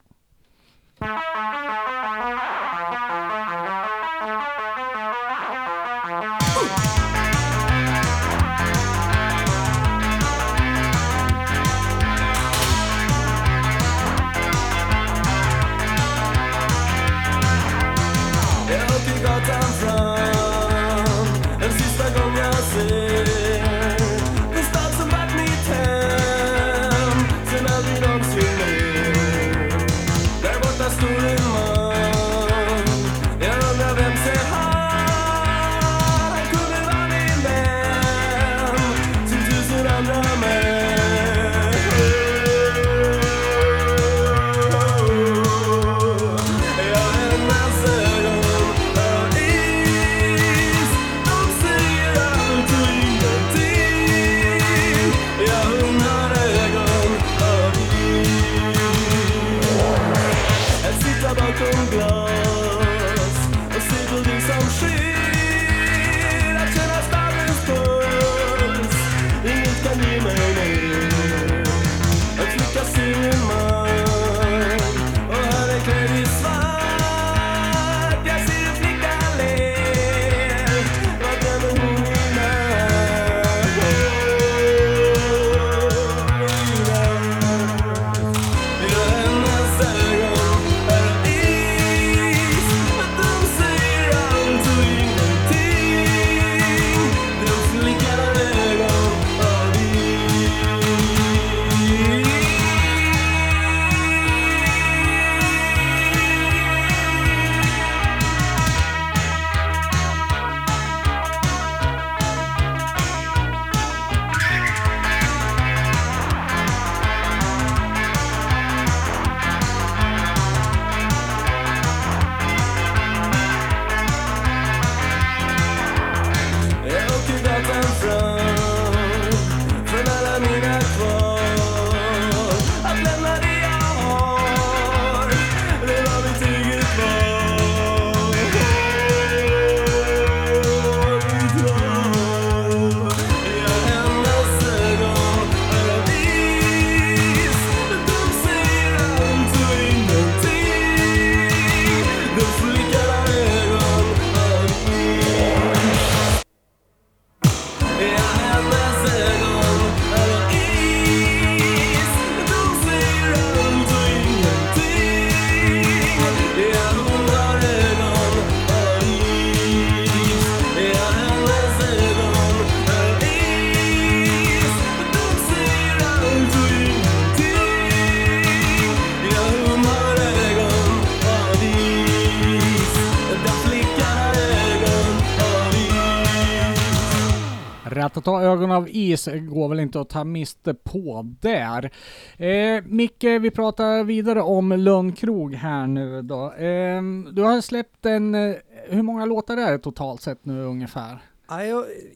[188.62, 191.90] ögon av is går väl inte att ta miste på där.
[192.36, 196.52] Eh, Micke, vi pratar vidare om Lönnkrog här nu då.
[196.52, 197.02] Eh,
[197.32, 198.54] du har släppt en, eh,
[198.88, 201.18] hur många låtar är det totalt sett nu ungefär?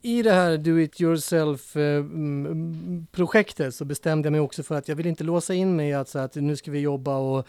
[0.03, 4.89] I det här do it Yourself-projektet eh, mm, så bestämde jag mig också för att
[4.89, 7.47] jag vill inte låsa in mig att, så att nu ska vi jobba och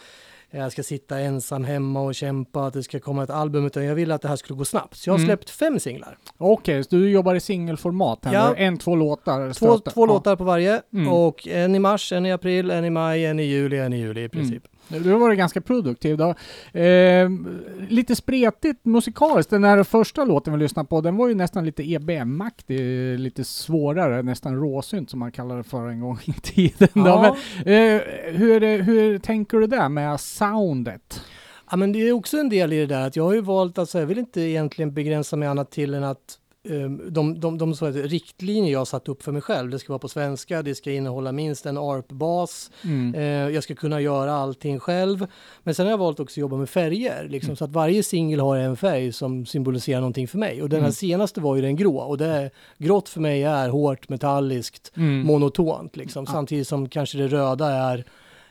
[0.64, 3.96] jag ska sitta ensam hemma och kämpa att det ska komma ett album utan jag
[3.96, 4.96] ville att det här skulle gå snabbt.
[4.98, 5.28] Så jag har Mm.
[5.28, 6.18] släppt fem singlar.
[6.38, 8.56] Okej, så du jobbar i singelformat här Ja.
[8.56, 9.54] En, två låtar?
[9.54, 10.06] Två, två Ja.
[10.06, 11.14] låtar på varje Mm.
[11.14, 13.98] och en i mars, en i april, en i maj, en i juli, en i
[13.98, 14.64] juli i princip.
[14.88, 16.36] Du har varit ganska produktiv då.
[16.80, 17.30] Eh,
[17.90, 19.50] lite spretigt musikaliskt.
[19.50, 24.24] Den här första låten vi lyssnade på, den var ju nästan lite EBM-aktig, lite svårare,
[24.24, 26.90] nästan råsynt som man kallade det för en gång i tiden.
[26.94, 27.02] Då.
[27.08, 27.36] Ja.
[27.66, 28.02] Men, eh,
[28.34, 31.22] hur, hur tänker du där med soundet?
[31.72, 33.78] Ja, men det är också en del i det där att jag har ju valt
[33.78, 36.40] att så här, jag vill inte egentligen begränsa mig annat till än att
[37.10, 40.00] de, de, de så riktlinjer jag har satt upp för mig själv, det ska vara
[40.00, 43.16] på svenska, det ska innehålla minst en ARP-bas, Mm.
[43.16, 43.22] eh,
[43.56, 45.28] jag ska kunna göra allting själv.
[45.64, 47.56] Men sen har jag valt också att jobba med färger, liksom, Mm.
[47.58, 50.62] så att varje singel har en färg som symboliserar någonting för mig.
[50.62, 50.94] Och den här Mm.
[50.94, 55.20] senaste var ju den grå och det är, grått för mig är hårt, metalliskt, Mm.
[55.28, 58.04] monotont liksom, samtidigt som kanske det röda är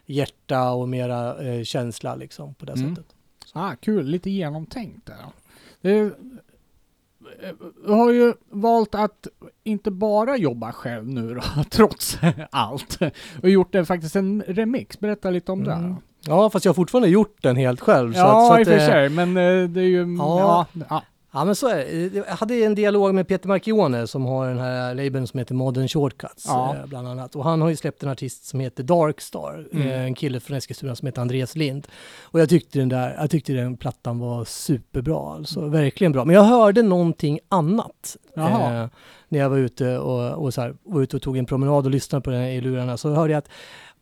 [0.07, 2.95] hjärta och mera eh, känsla liksom på det Mm.
[2.97, 3.13] sättet.
[3.53, 5.17] Ah, kul, lite genomtänkt där.
[5.81, 6.15] Det, du
[7.87, 9.27] har ju valt att
[9.65, 12.19] inte bara jobba själv nu då, trots
[12.51, 12.99] allt.
[13.43, 15.01] Och gjort det faktiskt en remix.
[15.01, 15.83] Berätta lite om Mm.
[15.91, 15.97] det.
[16.29, 18.13] Ja, fast jag har fortfarande gjort den helt själv.
[18.13, 20.17] så Ja, att, så i och för sig, men eh, det är ju...
[20.19, 20.67] Ja.
[20.91, 21.03] Ja.
[21.39, 21.45] Ja.
[21.45, 22.15] Men så är det.
[22.17, 25.89] Jag hade en dialog med Peter Marchione som har den här labeln som heter Modern
[25.89, 26.75] Shortcuts, Ja.
[26.81, 27.37] eh, bland annat.
[27.37, 29.89] Och han har ju släppt en artist som heter Darkstar, Mm.
[29.89, 31.87] eh, en kille från Eskilstuna som heter Andreas Lind.
[32.23, 36.25] Och jag tyckte den där, jag tyckte den plattan var superbra, alltså verkligen bra.
[36.25, 38.87] Men jag hörde någonting annat eh,
[39.29, 41.91] när jag var ute och, och, så här, var ute och tog en promenad och
[41.91, 42.97] lyssnade på den i lurarna.
[42.97, 43.49] Så hörde jag att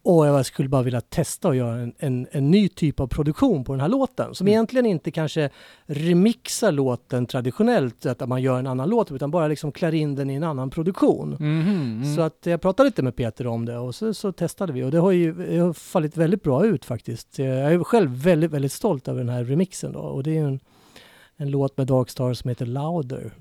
[0.07, 3.65] Åh, jag skulle bara vilja testa att göra en, en, en ny typ av produktion
[3.65, 4.53] på den här låten som Mm.
[4.53, 5.51] egentligen inte kanske
[5.87, 10.31] remixar låten traditionellt, att man gör en annan låt, utan bara liksom klär in den
[10.31, 11.31] i en annan produktion.
[11.41, 12.15] Mhm, mm.
[12.17, 14.91] Så att jag pratade lite med Peter om det och så, så testade vi och
[14.91, 17.39] det har ju det har fallit väldigt bra ut faktiskt.
[17.39, 20.61] Jag är själv väldigt, väldigt stolt över den här remixen då och det är en,
[21.37, 23.33] en låt med Darkstar som heter Louder.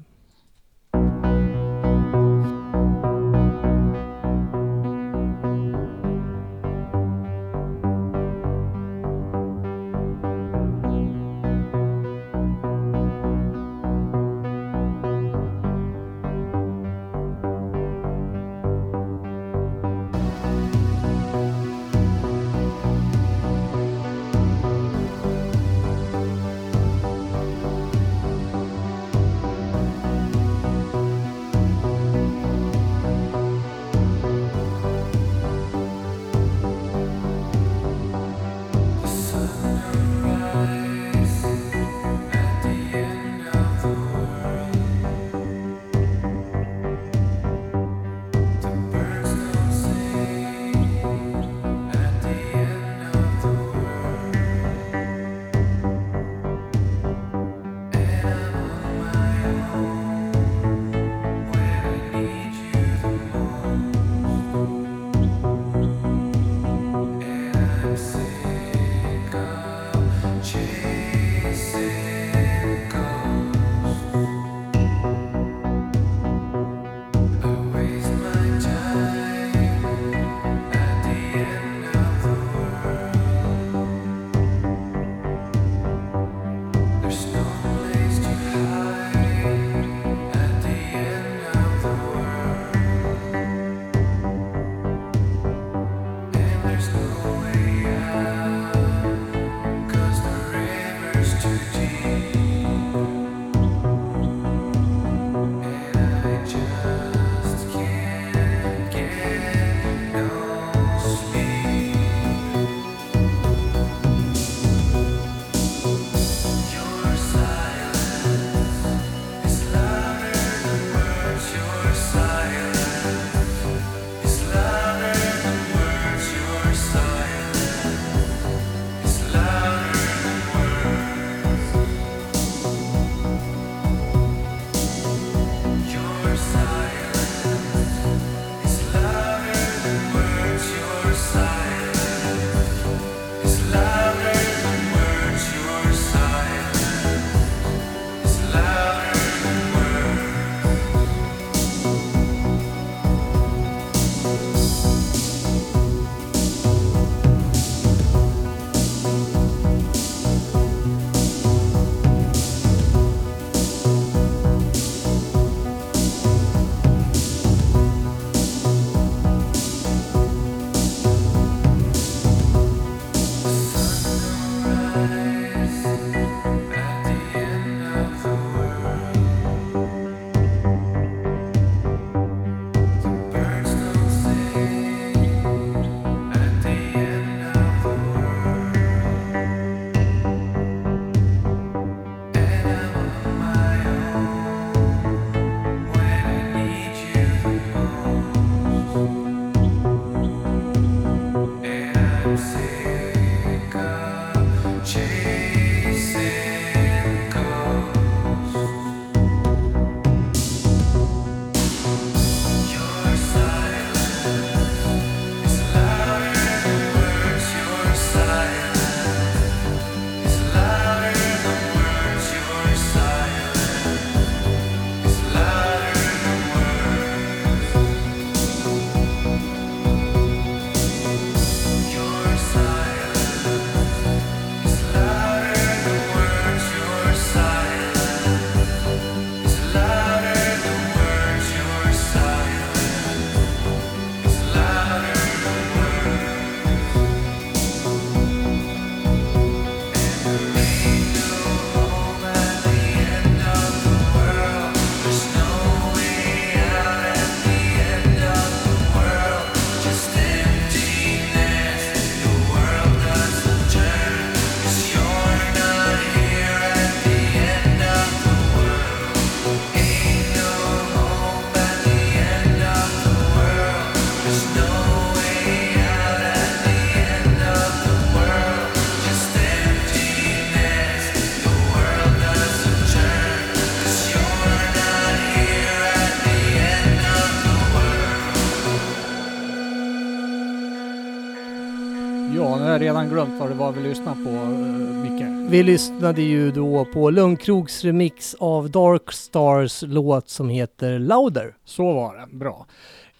[293.14, 295.52] Glömt vad det var vi lyssnade på, uh, Micke.
[295.52, 301.56] Vi lyssnade ju då på Lundkrogs remix av Dark Stars låt som heter Louder.
[301.66, 302.66] Så var det, bra.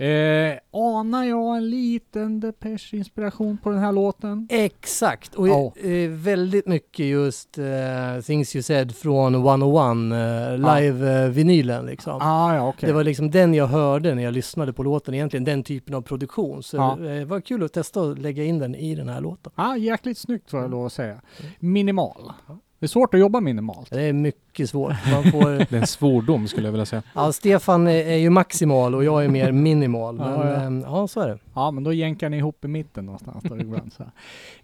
[0.04, 4.48] Eh, anar jag en liten Depeche-inspiration på den här låten?
[4.52, 5.74] Exakt, och Ja.
[5.76, 10.76] eh, väldigt mycket just eh, Things You Said från 101, uh, Ja.
[10.80, 12.22] live-vinylen liksom.
[12.22, 12.88] Ah, ja, okej.
[12.88, 16.02] Det var liksom den jag hörde när jag lyssnade på låten, egentligen den typen av
[16.02, 16.64] produktion.
[16.64, 16.92] Så Ja.
[17.00, 19.52] eh, det var kul att testa att lägga in den i den här låten.
[19.56, 21.22] Ah, jäkligt snyggt får jag lov att säga.
[21.60, 22.32] Minimal.
[22.84, 23.90] Det är svårt att jobba minimalt.
[23.92, 24.94] Det är mycket svårt.
[25.12, 27.04] Man får, Det är en svordom skulle jag vilja säga.
[27.16, 30.16] ja, Stefan är, ju maximal och jag är mer minimal.
[30.16, 30.82] Men Ja, ja, ja.
[30.86, 31.38] ja så är det.
[31.56, 33.94] Ja, men då jänkar ni ihop i mitten någonstans då ibland.
[33.94, 34.04] Så.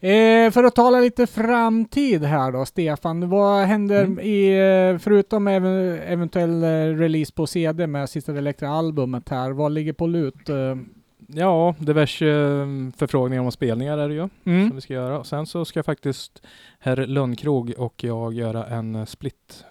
[0.01, 0.45] här.
[0.45, 3.29] Eh, för att tala lite framtid här då, Stefan.
[3.29, 4.19] Vad händer Mm.
[4.19, 6.67] i, förutom ev- eventuell eh,
[6.97, 10.49] release på CD med Sista Elektra-albumet här, vad ligger på lut?
[10.49, 10.55] Eh,
[11.33, 12.67] Ja, diverse eh,
[12.97, 14.29] förfrågningar om spelningar är det ju.
[14.43, 14.67] mm.
[14.67, 15.19] som vi ska göra.
[15.19, 16.41] Och sen så ska faktiskt
[16.79, 19.65] herr Lönnkrog och jag göra en eh, split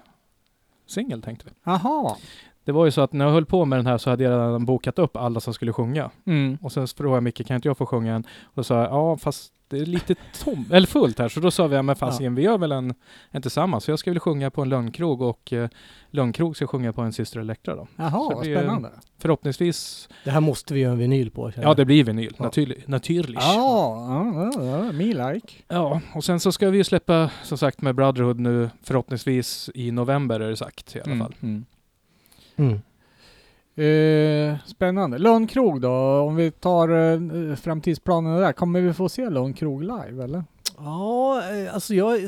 [0.87, 1.53] singel tänkte vi.
[1.65, 2.17] Jaha.
[2.65, 4.33] Det var ju så att när jag höll på med den här så hade jag
[4.33, 6.11] redan bokat upp alla som skulle sjunga.
[6.25, 6.59] Mm.
[6.63, 8.25] Och sen frågade jag Micke, kan inte jag få sjunga en?
[8.43, 10.15] Och då sa jag, ja fast det är lite
[10.45, 11.29] tom, eller fullt här.
[11.29, 12.95] Så då sa vi, ja men fasiken, vi gör väl en,
[13.31, 13.85] en tillsammans.
[13.85, 15.69] Så jag ska väl sjunga på en Lönnkrog och eh,
[16.11, 17.87] Lönnkrog ska sjunga på en Syster Elektra då.
[17.97, 18.91] Jaha, Så vad spännande.
[19.19, 21.53] Förhoppningsvis, Det här måste vi göra en vinyl på.
[21.63, 22.45] ja det blir vinyl, Ja.
[22.45, 23.39] naturlig, naturligt.
[23.43, 25.53] Ja, ja, ja, ja, me like.
[25.69, 29.91] Ja, och sen så ska vi ju släppa som sagt med Brotherhood nu förhoppningsvis i
[29.91, 31.35] november är det sagt i alla Mm, fall.
[31.43, 31.65] mm.
[32.57, 32.81] Mm.
[33.79, 35.19] Eh, spännande.
[35.19, 38.53] Lönnkrog då, om vi tar eh, framtidsplanerna där.
[38.53, 40.45] Kommer vi få se Lönnkrog live eller?
[40.79, 42.19] Ja, eh, alltså jag...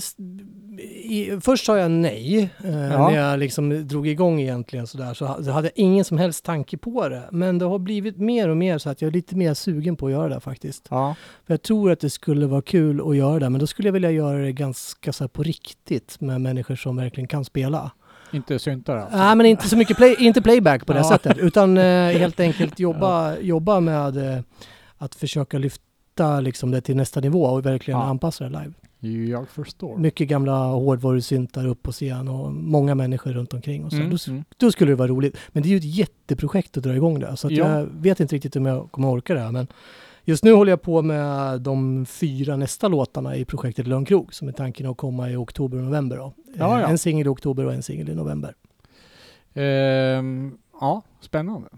[1.04, 2.50] I, först sa jag nej.
[2.64, 3.08] Eh, Ja.
[3.10, 6.44] När jag liksom drog igång egentligen sådär så, ha- så hade jag ingen som helst
[6.44, 7.22] tanke på det.
[7.30, 10.06] Men det har blivit mer och mer så att jag är lite mer sugen på
[10.06, 10.86] att göra det faktiskt.
[10.90, 11.14] Ja.
[11.46, 13.92] För jag tror att det skulle vara kul att göra det, men då skulle jag
[13.92, 17.90] vilja göra det ganska så på riktigt med människor som verkligen kan spela.
[18.32, 19.16] Inte syntar alltså?
[19.18, 21.84] Nej, men inte så mycket play, inte playback på det sättet, utan eh,
[22.18, 24.40] helt enkelt jobba, jobba med eh,
[24.98, 28.72] att försöka lyfta liksom, det till nästa nivå och verkligen anpassa det live.
[29.30, 29.96] Jag förstår.
[29.96, 33.84] Mycket gamla hårdvarusyntar upp på scen och många människor runt omkring.
[33.84, 33.96] Och så.
[33.96, 34.44] Mm, Då, mm.
[34.56, 35.36] då skulle det vara roligt.
[35.48, 37.36] Men det är ju ett jätteprojekt att dra igång det.
[37.36, 37.68] Så Ja.
[37.78, 39.40] jag vet inte riktigt om jag kommer orka det.
[39.40, 39.66] här, Men
[40.30, 44.52] just nu håller jag på med de fyra nästa låtarna i projektet Lönnkrog som är
[44.52, 46.16] tanken att komma i oktober och november.
[46.16, 46.32] Då.
[46.54, 46.88] Ja, Eh, ja.
[46.88, 48.54] En singel i oktober och en singel i november.
[49.54, 51.68] Ehm, ja, spännande.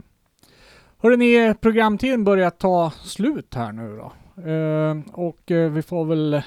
[0.99, 4.13] Hörrni, programtiden börjar ta slut här nu då.
[4.51, 6.43] Ehm, och eh, vi får väl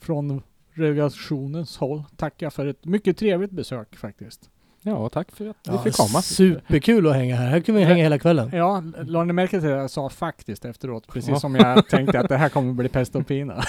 [0.00, 0.42] från
[0.72, 4.50] redaktionens håll tacka för ett mycket trevligt besök faktiskt.
[4.88, 6.22] Ja, tack för att vi Ja, fick komma.
[6.22, 7.46] Superkul att hänga här.
[7.48, 8.50] Här kan vi hänga hela kvällen.
[8.52, 11.06] Ja, la ni märke till att jag sa faktiskt efteråt?
[11.06, 11.40] Precis Ja.
[11.40, 13.62] som jag tänkte att det här kommer bli pest och pina.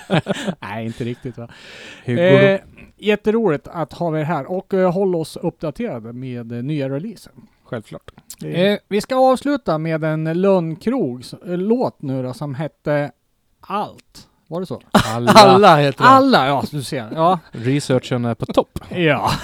[0.60, 1.48] Nej, inte riktigt va.
[2.04, 2.60] Eh,
[2.96, 7.32] jätteroligt att ha er här och eh, håll oss uppdaterade med eh, nya releaser.
[7.64, 8.10] självklart.
[8.44, 13.10] Eh, vi ska avsluta med en Lönnkrogs eh, låt nu då som hette
[13.60, 14.28] Allt.
[14.50, 14.82] Var det så?
[15.14, 16.08] Alla, Alla heter det.
[16.10, 17.08] Alla, ja du ser.
[17.14, 17.38] Ja.
[17.52, 18.78] researchen är på topp.
[18.90, 19.30] ja.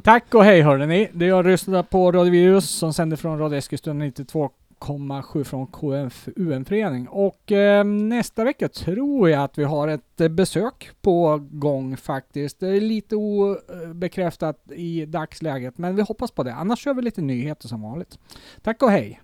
[0.00, 1.08] Tack och hej hörni.
[1.12, 7.08] Det jag lyssnar på Radio Virus som sänder från Radio Eskilstuna 92,7 från KFUM-förening.
[7.08, 12.60] Och eh, nästa vecka tror jag att vi har ett eh, besök på gång faktiskt.
[12.60, 16.54] Det är lite obekräftat eh, i dagsläget, men vi hoppas på det.
[16.54, 18.18] Annars kör vi lite nyheter som vanligt.
[18.62, 19.20] Tack och hej!